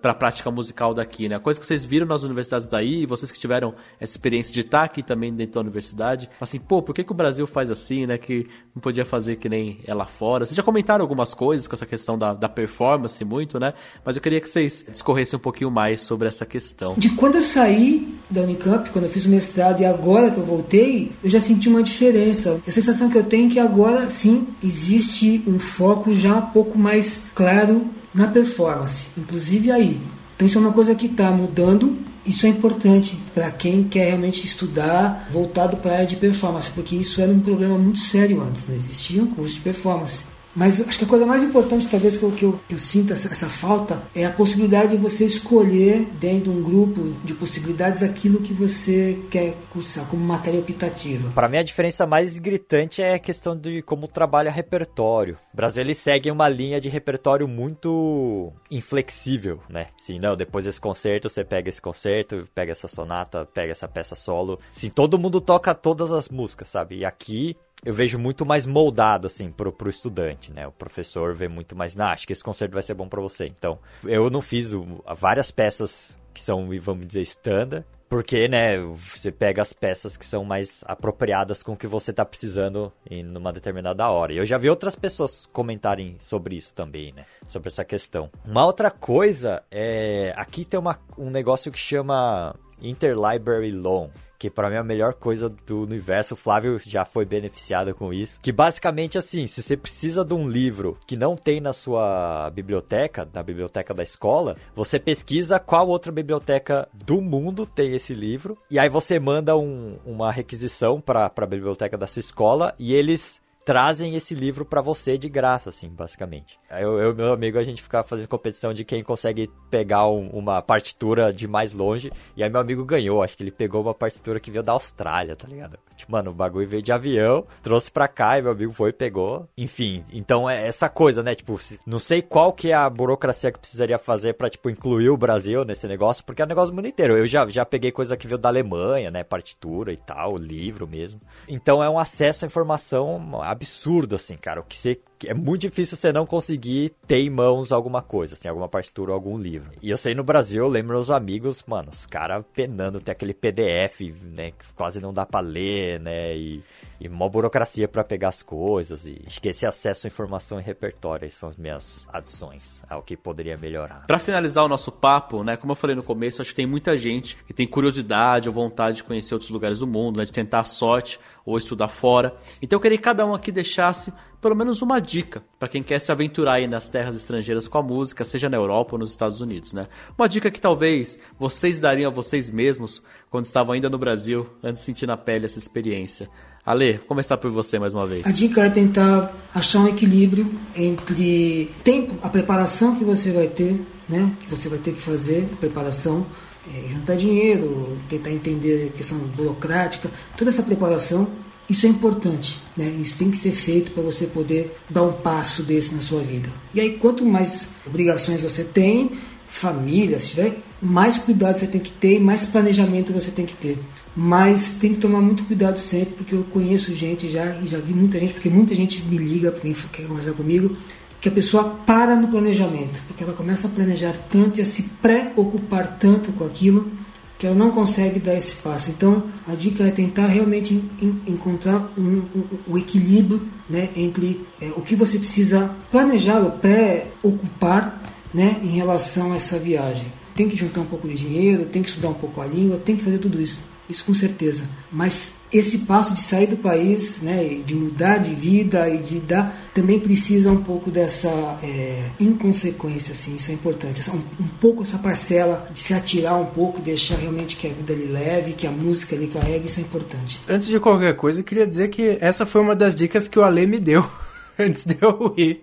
para 0.00 0.12
a 0.12 0.14
prática 0.14 0.50
musical 0.50 0.92
daqui, 0.92 1.28
né? 1.28 1.38
Coisa 1.38 1.58
que 1.58 1.64
vocês 1.64 1.84
viram 1.84 2.06
nas 2.06 2.22
universidades 2.22 2.68
daí, 2.68 3.06
vocês 3.06 3.32
que 3.32 3.38
tiveram 3.38 3.74
essa 3.98 4.12
experiência 4.12 4.52
de 4.52 4.60
estar 4.60 4.82
aqui 4.82 5.02
também 5.02 5.32
dentro 5.32 5.54
da 5.54 5.60
universidade, 5.60 6.28
assim, 6.40 6.58
pô, 6.58 6.82
por 6.82 6.94
que, 6.94 7.02
que 7.02 7.12
o 7.12 7.14
Brasil 7.14 7.46
faz 7.46 7.70
assim, 7.70 8.06
né? 8.06 8.18
Que 8.18 8.46
não 8.74 8.82
podia 8.82 9.04
fazer 9.04 9.36
que 9.36 9.48
nem 9.48 9.80
é 9.86 9.94
lá 9.94 10.04
fora. 10.04 10.44
Vocês 10.44 10.56
já 10.56 10.62
comentaram 10.62 11.02
algumas 11.02 11.32
coisas 11.32 11.66
com 11.66 11.74
essa 11.74 11.86
questão 11.86 12.18
da, 12.18 12.34
da 12.34 12.48
performance 12.48 13.24
muito, 13.24 13.58
né? 13.58 13.72
Mas 14.04 14.16
eu 14.16 14.22
queria 14.22 14.40
que 14.40 14.48
vocês 14.48 14.84
discorressem 14.88 15.38
um 15.38 15.42
pouquinho 15.42 15.70
mais 15.70 16.02
sobre 16.02 16.28
essa 16.28 16.44
questão. 16.44 16.94
De 16.98 17.08
quando 17.10 17.36
eu 17.36 17.42
saí 17.42 18.14
da 18.28 18.42
Unicamp, 18.42 18.90
quando 18.90 19.06
eu 19.06 19.10
fiz 19.10 19.24
o 19.24 19.28
mestrado 19.28 19.80
e 19.80 19.86
agora 19.86 20.30
que 20.30 20.38
eu 20.38 20.44
voltei, 20.44 21.12
eu 21.24 21.30
já 21.30 21.40
senti 21.40 21.68
uma 21.68 21.82
diferença. 21.82 22.60
A 22.66 22.70
sensação 22.70 23.08
que 23.08 23.16
eu 23.16 23.24
tenho 23.24 23.48
é 23.48 23.52
que 23.52 23.58
agora 23.58 24.10
sim 24.10 24.48
existe 24.62 25.42
um 25.46 25.58
foco 25.58 26.14
já 26.14 26.36
um 26.36 26.50
pouco 26.50 26.78
mais 26.78 27.26
claro 27.34 27.86
na 28.14 28.26
performance, 28.26 29.06
inclusive 29.16 29.70
aí. 29.70 30.00
Então 30.36 30.46
isso 30.46 30.58
é 30.58 30.60
uma 30.60 30.72
coisa 30.72 30.94
que 30.94 31.06
está 31.06 31.30
mudando. 31.30 31.98
Isso 32.24 32.46
é 32.46 32.48
importante 32.48 33.18
para 33.34 33.50
quem 33.50 33.82
quer 33.84 34.06
realmente 34.06 34.44
estudar 34.44 35.28
voltado 35.32 35.76
para 35.76 35.90
a 35.90 35.94
área 35.94 36.06
de 36.06 36.16
performance, 36.16 36.70
porque 36.70 36.94
isso 36.94 37.20
era 37.20 37.32
um 37.32 37.40
problema 37.40 37.76
muito 37.76 37.98
sério 37.98 38.40
antes. 38.40 38.68
Não 38.68 38.76
existia 38.76 39.22
um 39.22 39.26
curso 39.26 39.56
de 39.56 39.60
performance. 39.60 40.31
Mas 40.54 40.80
acho 40.80 40.98
que 40.98 41.04
a 41.04 41.08
coisa 41.08 41.24
mais 41.24 41.42
importante, 41.42 41.88
talvez, 41.88 42.16
que 42.16 42.22
eu, 42.22 42.32
que 42.32 42.44
eu, 42.44 42.60
que 42.68 42.74
eu 42.74 42.78
sinto 42.78 43.12
essa, 43.12 43.28
essa, 43.32 43.48
falta 43.48 44.02
é 44.14 44.24
a 44.24 44.30
possibilidade 44.30 44.96
de 44.96 45.02
você 45.02 45.24
escolher, 45.24 46.06
dentro 46.20 46.52
de 46.52 46.58
um 46.58 46.62
grupo 46.62 47.12
de 47.24 47.34
possibilidades, 47.34 48.02
aquilo 48.02 48.40
que 48.40 48.52
você 48.52 49.18
quer 49.30 49.54
cursar 49.70 50.06
como 50.06 50.24
matéria 50.24 50.60
optativa. 50.60 51.30
Para 51.34 51.48
mim, 51.48 51.58
a 51.58 51.62
diferença 51.62 52.06
mais 52.06 52.38
gritante 52.38 53.00
é 53.02 53.14
a 53.14 53.18
questão 53.18 53.56
de 53.56 53.82
como 53.82 54.06
trabalha 54.06 54.50
repertório. 54.50 55.38
O 55.52 55.56
Brasil 55.56 55.82
ele 55.82 55.94
segue 55.94 56.30
uma 56.30 56.48
linha 56.48 56.80
de 56.80 56.88
repertório 56.88 57.48
muito 57.48 58.52
inflexível, 58.70 59.60
né? 59.68 59.86
Sim, 60.00 60.18
não, 60.18 60.36
depois 60.36 60.64
desse 60.64 60.80
concerto, 60.80 61.28
você 61.28 61.44
pega 61.44 61.68
esse 61.68 61.80
concerto, 61.80 62.46
pega 62.54 62.72
essa 62.72 62.88
sonata, 62.88 63.46
pega 63.46 63.72
essa 63.72 63.88
peça 63.88 64.14
solo. 64.14 64.58
Sim, 64.70 64.90
todo 64.90 65.18
mundo 65.18 65.40
toca 65.40 65.74
todas 65.74 66.12
as 66.12 66.28
músicas, 66.28 66.68
sabe? 66.68 66.96
E 66.96 67.04
aqui 67.04 67.56
eu 67.84 67.92
vejo 67.92 68.18
muito 68.18 68.46
mais 68.46 68.64
moldado, 68.66 69.26
assim, 69.26 69.50
pro, 69.50 69.72
pro 69.72 69.90
estudante, 69.90 70.52
né? 70.52 70.66
O 70.66 70.72
professor 70.72 71.34
vê 71.34 71.48
muito 71.48 71.74
mais, 71.74 71.94
nah, 71.96 72.12
acho 72.12 72.26
que 72.26 72.32
esse 72.32 72.44
concerto 72.44 72.74
vai 72.74 72.82
ser 72.82 72.94
bom 72.94 73.08
para 73.08 73.20
você. 73.20 73.46
Então, 73.46 73.78
eu 74.04 74.30
não 74.30 74.40
fiz 74.40 74.72
o, 74.72 75.02
várias 75.16 75.50
peças 75.50 76.18
que 76.32 76.40
são, 76.40 76.68
vamos 76.80 77.06
dizer, 77.06 77.22
standard, 77.22 77.84
porque, 78.08 78.46
né, 78.46 78.78
você 78.78 79.32
pega 79.32 79.62
as 79.62 79.72
peças 79.72 80.18
que 80.18 80.26
são 80.26 80.44
mais 80.44 80.84
apropriadas 80.86 81.62
com 81.62 81.72
o 81.72 81.76
que 81.76 81.86
você 81.86 82.12
tá 82.12 82.26
precisando 82.26 82.92
em 83.10 83.22
numa 83.22 83.50
determinada 83.50 84.06
hora. 84.10 84.34
E 84.34 84.36
eu 84.36 84.44
já 84.44 84.58
vi 84.58 84.68
outras 84.68 84.94
pessoas 84.94 85.46
comentarem 85.46 86.16
sobre 86.18 86.54
isso 86.54 86.74
também, 86.74 87.10
né? 87.14 87.24
Sobre 87.48 87.68
essa 87.68 87.86
questão. 87.86 88.30
Uma 88.44 88.66
outra 88.66 88.90
coisa 88.90 89.62
é. 89.70 90.34
Aqui 90.36 90.66
tem 90.66 90.78
uma, 90.78 91.00
um 91.16 91.30
negócio 91.30 91.72
que 91.72 91.78
chama 91.78 92.54
Interlibrary 92.82 93.72
Loan 93.72 94.10
que 94.42 94.50
para 94.50 94.68
mim 94.68 94.74
é 94.74 94.78
a 94.78 94.82
melhor 94.82 95.14
coisa 95.14 95.48
do 95.48 95.82
universo. 95.82 96.34
O 96.34 96.36
Flávio 96.36 96.76
já 96.84 97.04
foi 97.04 97.24
beneficiado 97.24 97.94
com 97.94 98.12
isso. 98.12 98.40
Que 98.40 98.50
basicamente 98.50 99.16
assim, 99.16 99.46
se 99.46 99.62
você 99.62 99.76
precisa 99.76 100.24
de 100.24 100.34
um 100.34 100.48
livro 100.48 100.98
que 101.06 101.16
não 101.16 101.36
tem 101.36 101.60
na 101.60 101.72
sua 101.72 102.50
biblioteca, 102.50 103.28
na 103.32 103.40
biblioteca 103.40 103.94
da 103.94 104.02
escola, 104.02 104.56
você 104.74 104.98
pesquisa 104.98 105.60
qual 105.60 105.86
outra 105.86 106.10
biblioteca 106.10 106.88
do 106.92 107.20
mundo 107.20 107.64
tem 107.64 107.94
esse 107.94 108.14
livro 108.14 108.58
e 108.68 108.80
aí 108.80 108.88
você 108.88 109.16
manda 109.20 109.56
um, 109.56 109.96
uma 110.04 110.32
requisição 110.32 111.00
para 111.00 111.30
a 111.36 111.46
biblioteca 111.46 111.96
da 111.96 112.08
sua 112.08 112.18
escola 112.18 112.74
e 112.80 112.92
eles 112.92 113.40
trazem 113.64 114.14
esse 114.14 114.34
livro 114.34 114.64
para 114.64 114.80
você 114.80 115.16
de 115.16 115.28
graça, 115.28 115.70
assim, 115.70 115.88
basicamente. 115.88 116.58
Eu 116.70 117.10
e 117.10 117.14
meu 117.14 117.32
amigo, 117.32 117.58
a 117.58 117.64
gente 117.64 117.82
ficava 117.82 118.06
fazendo 118.06 118.28
competição 118.28 118.72
de 118.72 118.84
quem 118.84 119.02
consegue 119.02 119.50
pegar 119.70 120.06
um, 120.08 120.28
uma 120.28 120.60
partitura 120.62 121.32
de 121.32 121.46
mais 121.46 121.72
longe. 121.72 122.10
E 122.36 122.42
aí 122.42 122.50
meu 122.50 122.60
amigo 122.60 122.84
ganhou, 122.84 123.22
acho 123.22 123.36
que 123.36 123.42
ele 123.42 123.50
pegou 123.50 123.82
uma 123.82 123.94
partitura 123.94 124.40
que 124.40 124.50
veio 124.50 124.62
da 124.62 124.72
Austrália, 124.72 125.36
tá 125.36 125.46
ligado? 125.46 125.78
Tipo, 125.96 126.12
mano, 126.12 126.30
o 126.30 126.34
bagulho 126.34 126.66
veio 126.66 126.82
de 126.82 126.92
avião, 126.92 127.44
trouxe 127.62 127.90
pra 127.90 128.08
cá 128.08 128.38
e 128.38 128.42
meu 128.42 128.52
amigo 128.52 128.72
foi 128.72 128.90
e 128.90 128.92
pegou. 128.92 129.48
Enfim, 129.56 130.04
então 130.12 130.48
é 130.48 130.66
essa 130.66 130.88
coisa, 130.88 131.22
né? 131.22 131.34
Tipo, 131.34 131.58
não 131.86 131.98
sei 131.98 132.22
qual 132.22 132.52
que 132.52 132.70
é 132.70 132.74
a 132.74 132.88
burocracia 132.90 133.52
que 133.52 133.58
precisaria 133.58 133.98
fazer 133.98 134.34
pra, 134.34 134.50
tipo, 134.50 134.68
incluir 134.68 135.10
o 135.10 135.16
Brasil 135.16 135.64
nesse 135.64 135.86
negócio, 135.86 136.24
porque 136.24 136.42
é 136.42 136.44
um 136.44 136.48
negócio 136.48 136.74
mundo 136.74 136.88
inteiro. 136.88 137.16
Eu 137.16 137.26
já, 137.26 137.46
já 137.48 137.64
peguei 137.64 137.92
coisa 137.92 138.16
que 138.16 138.26
veio 138.26 138.38
da 138.38 138.48
Alemanha, 138.48 139.10
né? 139.10 139.22
Partitura 139.22 139.92
e 139.92 139.96
tal, 139.96 140.36
livro 140.36 140.86
mesmo. 140.86 141.20
Então 141.48 141.82
é 141.82 141.88
um 141.88 141.98
acesso 141.98 142.44
à 142.44 142.46
informação 142.46 143.42
absurdo, 143.52 144.16
assim, 144.16 144.36
cara. 144.36 144.60
O 144.60 144.64
que 144.64 144.76
você 144.76 145.00
é 145.28 145.34
muito 145.34 145.62
difícil 145.62 145.96
você 145.96 146.12
não 146.12 146.26
conseguir 146.26 146.92
ter 147.06 147.18
em 147.18 147.30
mãos 147.30 147.72
alguma 147.72 148.02
coisa, 148.02 148.34
assim, 148.34 148.48
alguma 148.48 148.68
partitura 148.68 149.10
ou 149.10 149.14
algum 149.14 149.38
livro. 149.38 149.70
E 149.82 149.90
eu 149.90 149.96
sei 149.96 150.14
no 150.14 150.24
Brasil, 150.24 150.64
eu 150.64 150.68
lembro 150.68 150.94
meus 150.94 151.10
amigos, 151.10 151.64
mano, 151.66 151.90
os 151.90 152.06
caras 152.06 152.44
penando, 152.52 153.00
tem 153.00 153.12
aquele 153.12 153.34
PDF, 153.34 154.00
né, 154.36 154.50
que 154.50 154.72
quase 154.74 155.00
não 155.00 155.12
dá 155.12 155.24
pra 155.26 155.40
ler, 155.40 156.00
né, 156.00 156.36
e, 156.36 156.62
e 157.00 157.08
uma 157.08 157.28
burocracia 157.28 157.88
para 157.88 158.04
pegar 158.04 158.28
as 158.28 158.42
coisas. 158.42 159.06
E 159.06 159.22
acho 159.26 159.40
que 159.40 159.48
esse 159.48 159.66
acesso 159.66 160.06
à 160.06 160.08
informação 160.08 160.58
e 160.58 160.62
repertório 160.62 161.30
são 161.30 161.48
as 161.48 161.56
minhas 161.56 162.06
adições 162.12 162.82
ao 162.88 163.02
que 163.02 163.16
poderia 163.16 163.56
melhorar. 163.56 164.06
Para 164.06 164.18
finalizar 164.18 164.64
o 164.64 164.68
nosso 164.68 164.90
papo, 164.90 165.42
né, 165.42 165.56
como 165.56 165.72
eu 165.72 165.76
falei 165.76 165.96
no 165.96 166.02
começo, 166.02 166.42
acho 166.42 166.50
que 166.50 166.56
tem 166.56 166.66
muita 166.66 166.96
gente 166.96 167.36
que 167.46 167.52
tem 167.52 167.66
curiosidade 167.66 168.48
ou 168.48 168.54
vontade 168.54 168.98
de 168.98 169.04
conhecer 169.04 169.34
outros 169.34 169.50
lugares 169.50 169.78
do 169.78 169.86
mundo, 169.86 170.18
né, 170.18 170.24
de 170.24 170.32
tentar 170.32 170.60
a 170.60 170.64
sorte 170.64 171.18
ou 171.44 171.58
estudar 171.58 171.88
fora. 171.88 172.34
Então 172.60 172.76
eu 172.76 172.80
queria 172.80 172.98
que 172.98 173.04
cada 173.04 173.26
um 173.26 173.34
aqui 173.34 173.50
deixasse 173.50 174.12
pelo 174.42 174.56
menos 174.56 174.82
uma 174.82 175.00
dica 175.00 175.44
para 175.56 175.68
quem 175.68 175.84
quer 175.84 176.00
se 176.00 176.10
aventurar 176.10 176.54
aí 176.54 176.66
nas 176.66 176.88
terras 176.88 177.14
estrangeiras 177.14 177.68
com 177.68 177.78
a 177.78 177.82
música, 177.82 178.24
seja 178.24 178.48
na 178.48 178.56
Europa 178.56 178.96
ou 178.96 178.98
nos 178.98 179.10
Estados 179.10 179.40
Unidos, 179.40 179.72
né? 179.72 179.86
Uma 180.18 180.28
dica 180.28 180.50
que 180.50 180.60
talvez 180.60 181.16
vocês 181.38 181.78
dariam 181.78 182.10
a 182.10 182.14
vocês 182.14 182.50
mesmos 182.50 183.00
quando 183.30 183.44
estavam 183.44 183.72
ainda 183.72 183.88
no 183.88 183.96
Brasil, 183.96 184.48
antes 184.60 184.80
de 184.80 184.86
sentir 184.86 185.06
na 185.06 185.16
pele 185.16 185.46
essa 185.46 185.60
experiência. 185.60 186.28
Ale, 186.66 186.94
vou 186.94 187.06
começar 187.06 187.36
por 187.36 187.52
você 187.52 187.78
mais 187.78 187.94
uma 187.94 188.04
vez. 188.04 188.26
A 188.26 188.32
dica 188.32 188.64
é 188.64 188.70
tentar 188.70 189.32
achar 189.54 189.78
um 189.78 189.88
equilíbrio 189.88 190.52
entre 190.74 191.70
tempo, 191.84 192.16
a 192.20 192.28
preparação 192.28 192.96
que 192.96 193.04
você 193.04 193.30
vai 193.30 193.46
ter, 193.46 193.80
né? 194.08 194.36
Que 194.40 194.50
você 194.50 194.68
vai 194.68 194.78
ter 194.78 194.92
que 194.92 195.00
fazer, 195.00 195.48
preparação, 195.60 196.26
é, 196.68 196.88
juntar 196.88 197.14
dinheiro, 197.14 197.96
tentar 198.08 198.30
entender 198.30 198.90
a 198.92 198.96
questão 198.96 199.18
burocrática, 199.18 200.10
toda 200.36 200.50
essa 200.50 200.62
preparação 200.64 201.28
isso 201.72 201.86
é 201.86 201.88
importante, 201.88 202.60
né? 202.76 202.86
Isso 203.00 203.16
tem 203.16 203.30
que 203.30 203.36
ser 203.36 203.52
feito 203.52 203.92
para 203.92 204.02
você 204.02 204.26
poder 204.26 204.76
dar 204.90 205.02
um 205.02 205.12
passo 205.12 205.62
desse 205.62 205.94
na 205.94 206.02
sua 206.02 206.20
vida. 206.20 206.50
E 206.74 206.80
aí, 206.80 206.98
quanto 206.98 207.24
mais 207.24 207.66
obrigações 207.86 208.42
você 208.42 208.62
tem, 208.62 209.12
família, 209.48 210.20
se 210.20 210.28
tiver, 210.28 210.58
mais 210.80 211.16
cuidado 211.16 211.58
você 211.58 211.66
tem 211.66 211.80
que 211.80 211.90
ter, 211.90 212.20
mais 212.20 212.44
planejamento 212.44 213.10
você 213.10 213.30
tem 213.30 213.46
que 213.46 213.56
ter. 213.56 213.78
Mas 214.14 214.76
tem 214.78 214.92
que 214.92 215.00
tomar 215.00 215.22
muito 215.22 215.44
cuidado 215.44 215.78
sempre, 215.78 216.14
porque 216.16 216.34
eu 216.34 216.44
conheço 216.44 216.94
gente 216.94 217.30
já 217.30 217.58
e 217.62 217.66
já 217.66 217.78
vi 217.78 217.94
muita 217.94 218.20
gente, 218.20 218.34
porque 218.34 218.50
muita 218.50 218.74
gente 218.74 219.02
me 219.02 219.16
liga 219.16 219.50
para 219.50 219.66
mim, 219.66 219.74
quer 219.90 220.06
conversar 220.06 220.32
comigo, 220.32 220.76
que 221.22 221.28
a 221.30 221.32
pessoa 221.32 221.64
para 221.86 222.14
no 222.16 222.28
planejamento, 222.28 223.00
porque 223.08 223.24
ela 223.24 223.32
começa 223.32 223.66
a 223.66 223.70
planejar 223.70 224.12
tanto 224.30 224.58
e 224.58 224.62
a 224.62 224.66
se 224.66 224.82
preocupar 225.00 225.96
tanto 225.98 226.32
com 226.32 226.44
aquilo 226.44 226.92
que 227.38 227.46
ela 227.46 227.56
não 227.56 227.70
consegue 227.70 228.20
dar 228.20 228.34
esse 228.34 228.54
passo. 228.56 228.90
Então, 228.90 229.24
a 229.48 229.54
dica 229.54 229.84
é 229.84 229.90
tentar 229.90 230.26
realmente 230.26 230.82
encontrar 231.26 231.92
um, 231.98 232.22
um, 232.34 232.44
um 232.68 232.78
equilíbrio 232.78 233.42
né, 233.68 233.88
entre 233.96 234.46
é, 234.60 234.66
o 234.76 234.80
que 234.80 234.94
você 234.94 235.18
precisa 235.18 235.74
planejar 235.90 236.40
ou 236.40 236.52
pré-ocupar 236.52 238.00
né, 238.32 238.60
em 238.62 238.68
relação 238.68 239.32
a 239.32 239.36
essa 239.36 239.58
viagem. 239.58 240.06
Tem 240.34 240.48
que 240.48 240.56
juntar 240.56 240.80
um 240.80 240.86
pouco 240.86 241.08
de 241.08 241.14
dinheiro, 241.14 241.66
tem 241.66 241.82
que 241.82 241.88
estudar 241.88 242.08
um 242.08 242.14
pouco 242.14 242.40
a 242.40 242.46
língua, 242.46 242.78
tem 242.78 242.96
que 242.96 243.02
fazer 243.02 243.18
tudo 243.18 243.40
isso 243.40 243.71
isso 243.92 244.04
com 244.04 244.14
certeza. 244.14 244.64
Mas 244.90 245.40
esse 245.52 245.78
passo 245.78 246.14
de 246.14 246.20
sair 246.20 246.46
do 246.46 246.56
país, 246.56 247.20
né, 247.20 247.60
de 247.64 247.74
mudar 247.74 248.16
de 248.16 248.34
vida 248.34 248.88
e 248.88 248.98
de 248.98 249.20
dar, 249.20 249.54
também 249.74 250.00
precisa 250.00 250.50
um 250.50 250.62
pouco 250.62 250.90
dessa 250.90 251.28
é, 251.62 252.08
inconsequência, 252.18 253.12
assim, 253.12 253.36
isso 253.36 253.50
é 253.50 253.54
importante. 253.54 254.00
Essa, 254.00 254.12
um, 254.12 254.22
um, 254.40 254.48
pouco 254.60 254.82
essa 254.82 254.98
parcela 254.98 255.68
de 255.70 255.78
se 255.78 255.92
atirar 255.92 256.40
um 256.40 256.46
pouco 256.46 256.78
e 256.78 256.82
deixar 256.82 257.16
realmente 257.16 257.56
que 257.56 257.66
a 257.66 257.70
vida 257.70 257.92
lhe 257.92 258.06
leve, 258.06 258.54
que 258.54 258.66
a 258.66 258.70
música 258.70 259.14
lhe 259.14 259.28
carregue, 259.28 259.66
isso 259.66 259.78
é 259.78 259.82
importante. 259.82 260.40
Antes 260.48 260.66
de 260.66 260.80
qualquer 260.80 261.14
coisa, 261.14 261.40
eu 261.40 261.44
queria 261.44 261.66
dizer 261.66 261.88
que 261.88 262.16
essa 262.20 262.46
foi 262.46 262.62
uma 262.62 262.74
das 262.74 262.94
dicas 262.94 263.28
que 263.28 263.38
o 263.38 263.44
Ale 263.44 263.66
me 263.66 263.78
deu 263.78 264.08
antes 264.58 264.86
de 264.86 264.96
eu 265.00 265.34
ir. 265.36 265.62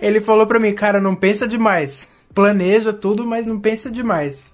Ele 0.00 0.20
falou 0.20 0.46
para 0.46 0.58
mim, 0.58 0.72
cara, 0.72 1.00
não 1.00 1.14
pensa 1.14 1.46
demais. 1.46 2.08
Planeja 2.34 2.92
tudo, 2.92 3.26
mas 3.26 3.44
não 3.44 3.60
pensa 3.60 3.90
demais. 3.90 4.52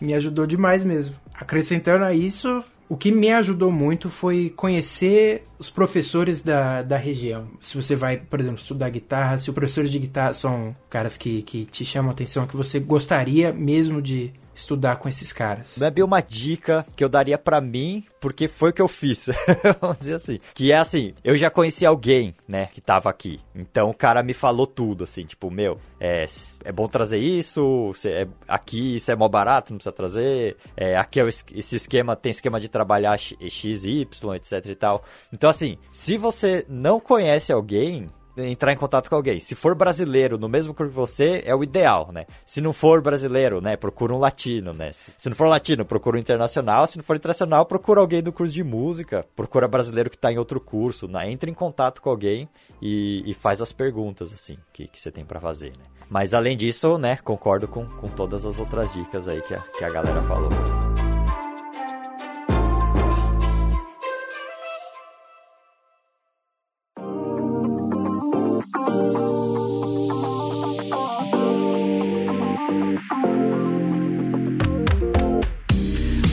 Me 0.00 0.14
ajudou 0.14 0.46
demais 0.46 0.82
mesmo. 0.82 1.14
Acrescentando 1.40 2.04
a 2.04 2.12
isso, 2.12 2.64
o 2.88 2.96
que 2.96 3.12
me 3.12 3.30
ajudou 3.30 3.70
muito 3.70 4.10
foi 4.10 4.52
conhecer 4.56 5.46
os 5.58 5.70
professores 5.70 6.40
da, 6.42 6.82
da 6.82 6.96
região. 6.96 7.48
Se 7.60 7.76
você 7.76 7.94
vai, 7.94 8.16
por 8.16 8.40
exemplo, 8.40 8.58
estudar 8.58 8.90
guitarra, 8.90 9.38
se 9.38 9.48
os 9.48 9.54
professores 9.54 9.90
de 9.90 9.98
guitarra 9.98 10.32
são 10.32 10.74
caras 10.90 11.16
que, 11.16 11.42
que 11.42 11.64
te 11.66 11.84
chamam 11.84 12.10
a 12.10 12.12
atenção, 12.12 12.46
que 12.46 12.56
você 12.56 12.80
gostaria 12.80 13.52
mesmo 13.52 14.02
de 14.02 14.32
estudar 14.58 14.96
com 14.96 15.08
esses 15.08 15.32
caras. 15.32 15.76
Não 15.78 15.86
é 15.86 15.90
bem 15.90 16.04
uma 16.04 16.20
dica 16.20 16.84
que 16.96 17.02
eu 17.02 17.08
daria 17.08 17.38
para 17.38 17.60
mim, 17.60 18.04
porque 18.20 18.48
foi 18.48 18.70
o 18.70 18.72
que 18.72 18.82
eu 18.82 18.88
fiz. 18.88 19.26
Vamos 19.80 19.98
dizer 19.98 20.14
assim. 20.14 20.38
Que 20.54 20.72
é 20.72 20.78
assim, 20.78 21.14
eu 21.22 21.36
já 21.36 21.50
conheci 21.50 21.86
alguém, 21.86 22.34
né, 22.46 22.66
que 22.66 22.80
tava 22.80 23.08
aqui. 23.08 23.40
Então 23.54 23.90
o 23.90 23.94
cara 23.94 24.22
me 24.22 24.34
falou 24.34 24.66
tudo, 24.66 25.04
assim, 25.04 25.24
tipo, 25.24 25.50
meu, 25.50 25.78
é, 26.00 26.26
é 26.64 26.72
bom 26.72 26.86
trazer 26.86 27.18
isso, 27.18 27.92
é, 28.04 28.26
aqui 28.46 28.96
isso 28.96 29.10
é 29.10 29.16
mó 29.16 29.28
barato, 29.28 29.72
não 29.72 29.78
precisa 29.78 29.92
trazer. 29.92 30.56
É, 30.76 30.96
aqui 30.96 31.20
é 31.20 31.24
o, 31.24 31.28
esse 31.28 31.76
esquema, 31.76 32.16
tem 32.16 32.30
esquema 32.30 32.60
de 32.60 32.68
trabalhar 32.68 33.18
X, 33.18 33.84
Y, 33.84 34.34
etc 34.34 34.66
e 34.66 34.74
tal. 34.74 35.04
Então 35.32 35.48
assim, 35.48 35.78
se 35.92 36.16
você 36.16 36.64
não 36.68 36.98
conhece 37.00 37.52
alguém, 37.52 38.08
entrar 38.38 38.72
em 38.72 38.76
contato 38.76 39.08
com 39.08 39.16
alguém. 39.16 39.40
Se 39.40 39.54
for 39.54 39.74
brasileiro 39.74 40.38
no 40.38 40.48
mesmo 40.48 40.74
curso 40.74 40.90
que 40.90 40.96
você, 40.96 41.42
é 41.44 41.54
o 41.54 41.62
ideal, 41.62 42.10
né? 42.12 42.26
Se 42.44 42.60
não 42.60 42.72
for 42.72 43.00
brasileiro, 43.00 43.60
né, 43.60 43.76
procura 43.76 44.14
um 44.14 44.18
latino, 44.18 44.72
né? 44.72 44.90
Se 44.92 45.28
não 45.28 45.36
for 45.36 45.46
latino, 45.46 45.84
procura 45.84 46.16
um 46.16 46.20
internacional. 46.20 46.86
Se 46.86 46.98
não 46.98 47.04
for 47.04 47.16
internacional, 47.16 47.66
procura 47.66 48.00
alguém 48.00 48.22
do 48.22 48.32
curso 48.32 48.54
de 48.54 48.64
música. 48.64 49.26
Procura 49.34 49.68
brasileiro 49.68 50.10
que 50.10 50.16
está 50.16 50.32
em 50.32 50.38
outro 50.38 50.60
curso, 50.60 51.08
né? 51.08 51.30
Entre 51.30 51.50
em 51.50 51.54
contato 51.54 52.00
com 52.00 52.10
alguém 52.10 52.48
e, 52.80 53.22
e 53.26 53.34
faz 53.34 53.60
as 53.60 53.72
perguntas, 53.72 54.32
assim, 54.32 54.56
que, 54.72 54.86
que 54.88 55.00
você 55.00 55.10
tem 55.10 55.24
para 55.24 55.40
fazer, 55.40 55.70
né? 55.70 55.84
Mas 56.10 56.32
além 56.32 56.56
disso, 56.56 56.96
né, 56.96 57.18
concordo 57.22 57.68
com, 57.68 57.84
com 57.84 58.08
todas 58.08 58.46
as 58.46 58.58
outras 58.58 58.92
dicas 58.94 59.28
aí 59.28 59.42
que 59.42 59.54
a, 59.54 59.60
que 59.60 59.84
a 59.84 59.90
galera 59.90 60.22
falou. 60.22 60.48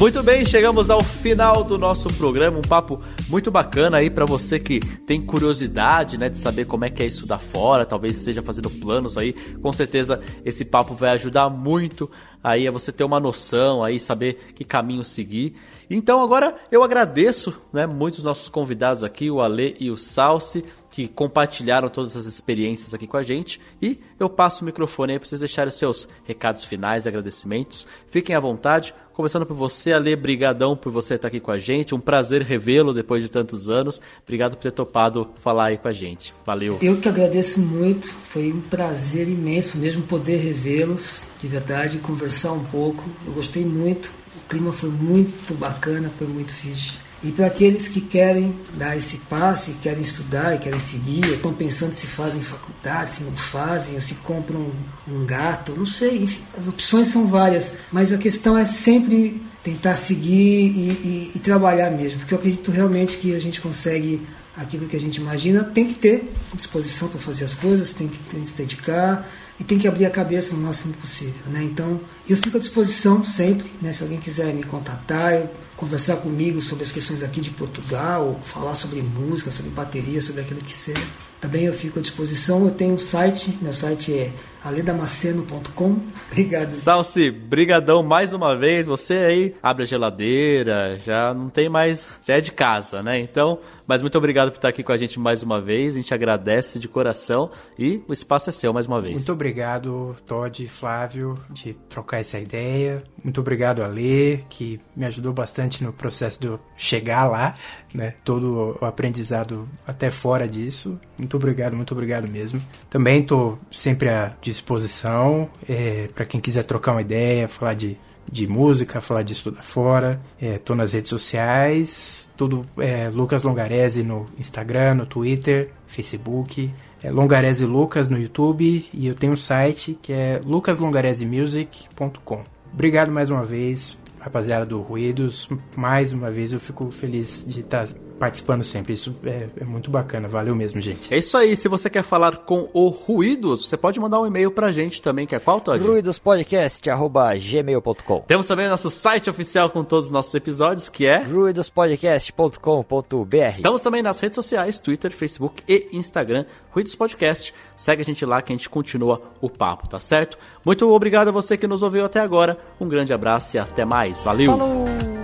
Muito 0.06 0.22
bem, 0.22 0.46
chegamos 0.46 0.92
ao 0.92 1.04
final 1.04 1.64
do 1.64 1.80
nosso 1.80 2.08
programa, 2.10 2.60
um 2.60 2.62
papo 2.62 3.02
muito 3.28 3.50
bacana 3.50 3.98
aí 3.98 4.08
para 4.08 4.24
você 4.24 4.60
que 4.60 4.80
tem 4.80 5.20
curiosidade, 5.20 6.16
né, 6.16 6.30
de 6.30 6.38
saber 6.38 6.66
como 6.66 6.86
é 6.86 6.92
que 6.92 7.02
é 7.02 7.08
estudar 7.08 7.40
fora, 7.40 7.88
talvez 7.88 8.16
esteja 8.16 8.44
fazendo 8.44 8.70
planos 8.70 9.18
aí. 9.18 9.34
Com 9.34 9.74
certeza 9.74 10.22
esse 10.46 10.64
papo 10.64 10.94
vai 10.94 11.10
ajudar 11.10 11.50
muito 11.50 12.08
aí 12.44 12.68
a 12.68 12.72
você 12.72 12.92
ter 12.92 13.04
uma 13.04 13.20
noção 13.20 13.84
aí, 13.84 14.00
saber 14.00 14.54
que 14.54 14.64
caminho 14.64 15.04
seguir. 15.04 15.56
Então 15.90 16.22
agora 16.22 16.56
eu 16.72 16.84
agradeço, 16.84 17.60
né, 17.74 17.88
muitos 17.88 18.24
nossos 18.24 18.48
convidados 18.48 19.04
aqui, 19.04 19.32
o 19.32 19.42
Ale 19.42 19.76
e 19.80 19.90
o 19.90 19.98
Salsi 19.98 20.64
que 20.96 21.10
compartilharam 21.10 21.90
todas 21.90 22.16
as 22.16 22.26
experiências 22.26 22.94
aqui 22.94 23.06
com 23.06 23.18
a 23.18 23.22
gente. 23.22 23.60
E 23.82 24.00
eu 24.18 24.30
passo 24.30 24.62
o 24.62 24.66
microfone 24.66 25.12
aí 25.12 25.20
para 25.20 25.28
vocês 25.28 25.40
deixarem 25.40 25.68
os 25.68 25.76
seus 25.76 26.08
recados 26.24 26.64
finais, 26.64 27.06
agradecimentos. 27.06 27.86
Fiquem 28.08 28.34
à 28.34 28.40
vontade. 28.40 28.96
Começando 29.12 29.46
por 29.46 29.56
você, 29.56 29.92
Ale, 29.92 30.16
brigadão 30.16 30.74
por 30.74 30.94
você 30.94 31.16
estar 31.16 31.28
aqui 31.28 31.42
com 31.42 31.52
a 31.52 31.60
gente. 31.60 31.94
Um 31.94 32.00
prazer 32.00 32.44
revê-lo 32.44 32.94
depois 32.94 33.22
de 33.22 33.30
tantos 33.30 33.68
anos. 33.68 34.02
Obrigado 34.24 34.56
por 34.56 34.62
ter 34.62 34.72
topado 34.72 35.32
falar 35.42 35.66
aí 35.66 35.78
com 35.78 35.90
a 35.90 35.92
gente. 35.92 36.34
Valeu. 36.46 36.80
Eu 36.82 36.96
que 36.96 37.10
agradeço 37.10 37.60
muito. 37.60 38.08
Foi 38.08 38.54
um 38.54 38.62
prazer 38.62 39.28
imenso 39.28 39.78
mesmo 39.78 40.02
poder 40.04 40.38
revê-los, 40.38 41.26
de 41.42 41.48
verdade, 41.50 41.98
conversar 41.98 42.54
um 42.54 42.64
pouco. 42.64 43.04
Eu 43.28 43.34
gostei 43.34 43.66
muito. 43.66 44.10
O 44.38 44.48
clima 44.48 44.72
foi 44.72 44.90
muito 44.90 45.54
bacana, 45.56 46.10
foi 46.18 46.28
muito 46.28 46.54
fixe. 46.54 47.05
E 47.26 47.32
para 47.32 47.48
aqueles 47.48 47.88
que 47.88 48.00
querem 48.00 48.56
dar 48.76 48.96
esse 48.96 49.18
passe, 49.18 49.72
querem 49.82 50.04
estudar 50.04 50.54
e 50.54 50.60
querem 50.60 50.80
seguir, 50.80 51.26
estão 51.34 51.52
pensando 51.52 51.92
se 51.94 52.06
fazem 52.06 52.40
faculdade, 52.44 53.14
se 53.14 53.24
não 53.24 53.32
fazem, 53.32 53.96
ou 53.96 54.02
se 54.02 54.14
compram 54.16 54.60
um, 55.08 55.16
um 55.16 55.26
gato, 55.26 55.74
não 55.76 55.88
sei, 55.88 56.20
enfim, 56.20 56.44
as 56.56 56.68
opções 56.68 57.08
são 57.08 57.26
várias, 57.26 57.74
mas 57.92 58.14
a 58.14 58.18
questão 58.20 58.56
é 58.56 58.64
sempre 58.64 59.42
tentar 59.64 59.96
seguir 59.96 60.68
e, 60.68 60.90
e, 61.04 61.32
e 61.34 61.40
trabalhar 61.40 61.90
mesmo, 61.90 62.20
porque 62.20 62.36
eu 62.36 62.38
acredito 62.38 62.70
realmente 62.70 63.18
que 63.18 63.34
a 63.34 63.40
gente 63.40 63.60
consegue 63.60 64.22
aquilo 64.56 64.86
que 64.86 64.96
a 64.96 65.00
gente 65.00 65.16
imagina, 65.16 65.64
tem 65.64 65.88
que 65.88 65.96
ter 65.96 66.32
disposição 66.54 67.08
para 67.08 67.20
fazer 67.20 67.46
as 67.46 67.56
coisas, 67.56 67.92
tem 67.92 68.08
que, 68.08 68.20
tem 68.20 68.42
que 68.42 68.52
se 68.52 68.56
dedicar 68.56 69.28
e 69.60 69.64
tem 69.64 69.78
que 69.78 69.88
abrir 69.88 70.06
a 70.06 70.10
cabeça 70.10 70.54
no 70.54 70.62
máximo 70.62 70.94
possível, 70.96 71.48
né? 71.48 71.64
Então, 71.64 72.00
eu 72.28 72.36
fico 72.38 72.58
à 72.58 72.60
disposição 72.60 73.24
sempre, 73.24 73.72
né? 73.82 73.94
Se 73.94 74.04
alguém 74.04 74.20
quiser 74.20 74.54
me 74.54 74.64
contatar, 74.64 75.48
conversar 75.78 76.18
comigo 76.18 76.62
sobre 76.62 76.84
as 76.84 76.92
questões 76.92 77.24
aqui 77.24 77.40
de 77.42 77.52
Portugal, 77.52 78.40
falar 78.44 78.76
sobre 78.76 79.02
música, 79.02 79.52
sobre 79.52 79.72
bateria, 79.72 80.22
sobre 80.22 80.42
aquilo 80.42 80.60
que 80.62 80.74
seja, 80.74 81.06
também 81.40 81.66
eu 81.66 81.74
fico 81.74 82.00
à 82.00 82.02
disposição. 82.02 82.66
Eu 82.66 82.72
tenho 82.72 82.96
um 82.96 82.98
site, 82.98 83.58
meu 83.62 83.74
site 83.74 84.14
é 84.14 84.34
aledamaceno.com. 84.66 86.00
Obrigado. 86.32 86.74
Salsi, 86.74 87.30
brigadão 87.30 88.02
mais 88.02 88.34
uma 88.34 88.58
vez. 88.58 88.88
Você 88.88 89.14
aí 89.14 89.56
abre 89.62 89.84
a 89.84 89.86
geladeira, 89.86 91.00
já 91.06 91.34
não 91.34 91.50
tem 91.50 91.70
mais, 91.70 92.18
já 92.26 92.36
é 92.36 92.42
de 92.42 92.52
casa, 92.52 93.04
né? 93.04 93.20
Então, 93.20 93.60
mas 93.88 94.02
muito 94.02 94.18
obrigado 94.18 94.50
por 94.50 94.58
estar 94.58 94.70
aqui 94.70 94.82
com 94.84 94.92
a 94.92 94.98
gente 94.98 95.20
mais 95.20 95.44
uma 95.44 95.62
vez. 95.62 95.94
A 95.94 95.98
gente 95.98 96.14
agradece 96.14 96.80
de 96.80 96.88
coração 96.88 97.52
e 97.78 98.02
o 98.08 98.14
espaço 98.14 98.50
é 98.50 98.52
seu 98.52 98.74
mais 98.74 98.88
uma 98.88 99.00
vez. 99.00 99.14
Muito 99.14 99.32
obrigado, 99.32 100.16
Todd 100.26 100.64
e 100.64 100.68
Flávio, 100.68 101.36
de 101.52 101.76
trocar 101.88 102.20
essa 102.20 102.40
ideia. 102.40 103.04
Muito 103.24 103.40
obrigado 103.40 103.84
a 103.84 103.88
Lê, 103.88 104.40
que 104.50 104.80
me 104.96 105.06
ajudou 105.06 105.32
bastante 105.32 105.84
no 105.84 105.94
processo 105.94 106.42
de 106.42 106.48
eu 106.48 106.60
chegar 106.76 107.30
lá, 107.30 107.54
né? 107.94 108.16
Todo 108.24 108.78
o 108.82 108.86
aprendizado 108.86 109.70
até 109.86 110.10
fora 110.10 110.48
disso. 110.48 111.00
Muito 111.18 111.38
obrigado, 111.38 111.76
muito 111.76 111.92
obrigado 111.92 112.28
mesmo. 112.28 112.60
Também 112.90 113.22
estou 113.22 113.60
sempre 113.72 114.10
à 114.10 114.34
disposição 114.56 115.50
é, 115.68 116.10
para 116.14 116.26
quem 116.26 116.42
quiser 116.42 116.64
trocar 116.64 116.94
uma 116.94 117.02
ideia, 117.02 117.48
falar 117.48 117.74
de, 117.74 117.98
de 118.30 118.48
música, 118.48 119.02
falar 119.02 119.24
de 119.24 119.34
estudar 119.34 119.64
fora. 119.64 120.22
Estou 120.42 120.76
é, 120.76 120.78
nas 120.78 120.94
redes 120.94 121.10
sociais, 121.10 122.32
tudo 122.36 122.66
é 122.78 123.10
Lucas 123.10 123.44
Longarese 123.44 124.04
no 124.04 124.26
Instagram, 124.40 124.96
no 124.96 125.06
Twitter, 125.06 125.70
Facebook. 125.88 126.74
É 127.04 127.12
Longarese 127.12 127.66
Lucas 127.66 128.10
no 128.10 128.18
YouTube 128.18 128.90
e 128.92 129.08
eu 129.08 129.14
tenho 129.14 129.34
um 129.34 129.38
site 129.38 129.98
que 130.02 130.12
é 130.12 130.42
lucaslongaresemusic.com. 130.44 132.44
Obrigado 132.74 133.12
mais 133.12 133.30
uma 133.30 133.44
vez, 133.44 133.96
rapaziada 134.20 134.66
do 134.66 134.82
Ruídos. 134.82 135.48
Mais 135.76 136.12
uma 136.12 136.32
vez 136.32 136.52
eu 136.52 136.60
fico 136.60 136.90
feliz 136.90 137.46
de 137.48 137.60
estar 137.60 137.86
participando 138.20 138.64
sempre. 138.64 138.94
Isso 138.94 139.16
é, 139.26 139.48
é, 139.60 139.64
muito 139.64 139.92
bacana. 139.92 140.28
Valeu 140.28 140.56
mesmo, 140.56 140.80
gente. 140.82 141.14
É 141.14 141.18
isso 141.18 141.38
aí. 141.38 141.56
Se 141.56 141.68
você 141.68 141.88
quer 141.90 142.04
falar 142.04 142.38
com 142.38 142.70
o 142.74 142.88
Ruídos, 142.90 143.68
você 143.68 143.78
pode 143.78 144.00
mandar 144.00 144.22
um 144.22 144.28
e-mail 144.28 144.50
pra 144.52 144.72
gente 144.72 145.02
também, 145.02 145.28
que 145.28 145.36
é 145.36 145.40
qual, 145.40 145.60
Todd? 145.62 145.84
ruidospodcast.gmail.com 145.84 148.20
Temos 148.22 148.48
também 148.48 148.68
o 148.68 148.70
nosso 148.70 148.90
site 148.90 149.30
oficial 149.30 149.70
com 149.70 149.84
todos 149.84 150.06
os 150.06 150.12
nossos 150.12 150.34
episódios, 150.34 150.88
que 150.90 151.06
é 151.06 151.22
ruidospodcast.com.br 151.24 153.36
Estamos 153.50 153.82
também 153.82 154.02
nas 154.02 154.20
redes 154.20 154.36
sociais, 154.36 154.80
Twitter, 154.80 155.12
Facebook 155.12 155.64
e 155.68 155.90
Instagram, 155.94 156.46
Ruídos 156.72 156.96
Podcast. 156.96 157.54
Segue 157.76 158.02
a 158.02 158.06
gente 158.06 158.26
lá 158.26 158.42
que 158.42 158.54
a 158.54 158.56
gente 158.56 158.70
continua 158.70 159.22
o 159.42 159.50
papo, 159.50 159.88
tá 159.88 160.00
certo? 160.00 160.38
Muito 160.64 160.90
obrigado 160.90 161.30
a 161.30 161.32
você 161.32 161.58
que 161.58 161.68
nos 161.68 161.84
ouviu 161.84 162.06
até 162.06 162.20
agora. 162.20 162.58
Um 162.80 162.88
grande 162.88 163.14
abraço 163.14 163.56
e 163.56 163.60
até 163.60 163.86
mais. 163.86 164.22
Valeu! 164.22 164.58
Falou! 164.58 165.15